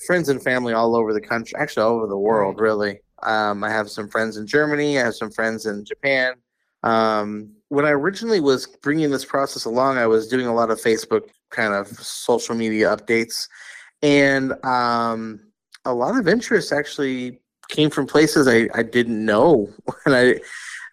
[0.06, 3.00] friends and family all over the country actually all over the world really.
[3.22, 6.34] Um, i have some friends in germany i have some friends in japan.
[6.84, 10.82] Um, when i originally was bringing this process along i was doing a lot of
[10.82, 13.48] facebook kind of social media updates.
[14.02, 15.40] And um,
[15.86, 19.70] a lot of interest actually came from places i, I didn't know
[20.06, 20.40] and i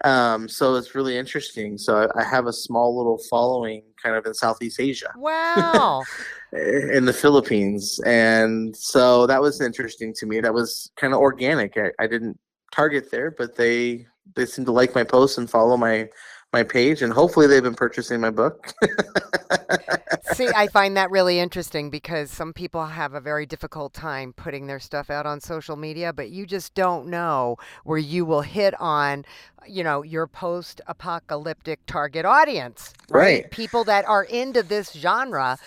[0.02, 1.76] um, so it's really interesting.
[1.76, 6.02] So I, I have a small little following kind of in Southeast Asia, Wow.
[6.52, 10.40] in the Philippines, and so that was interesting to me.
[10.40, 11.76] That was kind of organic.
[11.76, 12.38] I, I didn't
[12.72, 16.08] target there, but they they seem to like my posts and follow my
[16.52, 18.72] my page, and hopefully they've been purchasing my book.
[20.40, 24.66] See, I find that really interesting because some people have a very difficult time putting
[24.66, 28.72] their stuff out on social media, but you just don't know where you will hit
[28.80, 29.26] on,
[29.68, 33.50] you know, your post apocalyptic target audience, Right.
[33.50, 35.58] People that are into this genre.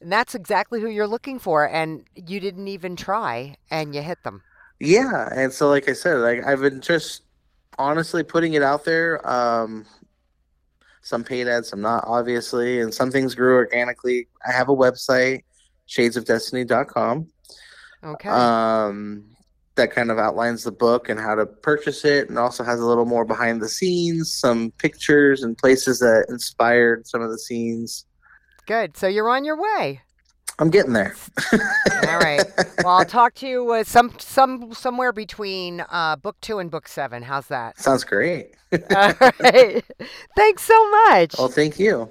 [0.00, 1.68] And that's exactly who you're looking for.
[1.68, 4.42] And you didn't even try and you hit them.
[4.78, 7.22] Yeah, and so like I said, like I've been just
[7.78, 9.28] honestly putting it out there.
[9.28, 9.86] Um,
[11.10, 14.28] some paid ads, some not, obviously, and some things grew organically.
[14.48, 15.42] I have a website,
[15.88, 17.26] shadesofdestiny.com,
[18.04, 18.28] Okay.
[18.28, 19.24] um,
[19.74, 22.86] that kind of outlines the book and how to purchase it, and also has a
[22.86, 28.06] little more behind the scenes, some pictures and places that inspired some of the scenes.
[28.66, 28.96] Good.
[28.96, 30.00] So you're on your way.
[30.60, 31.16] I'm getting there.
[32.08, 32.44] All right.
[32.82, 36.88] Well, I'll talk to you uh, some some somewhere between uh, book two and book
[36.88, 37.22] seven.
[37.22, 37.78] How's that?
[37.78, 38.54] Sounds great.
[38.72, 39.84] All right.
[40.36, 41.34] Thanks so much.
[41.38, 42.10] Well, thank you.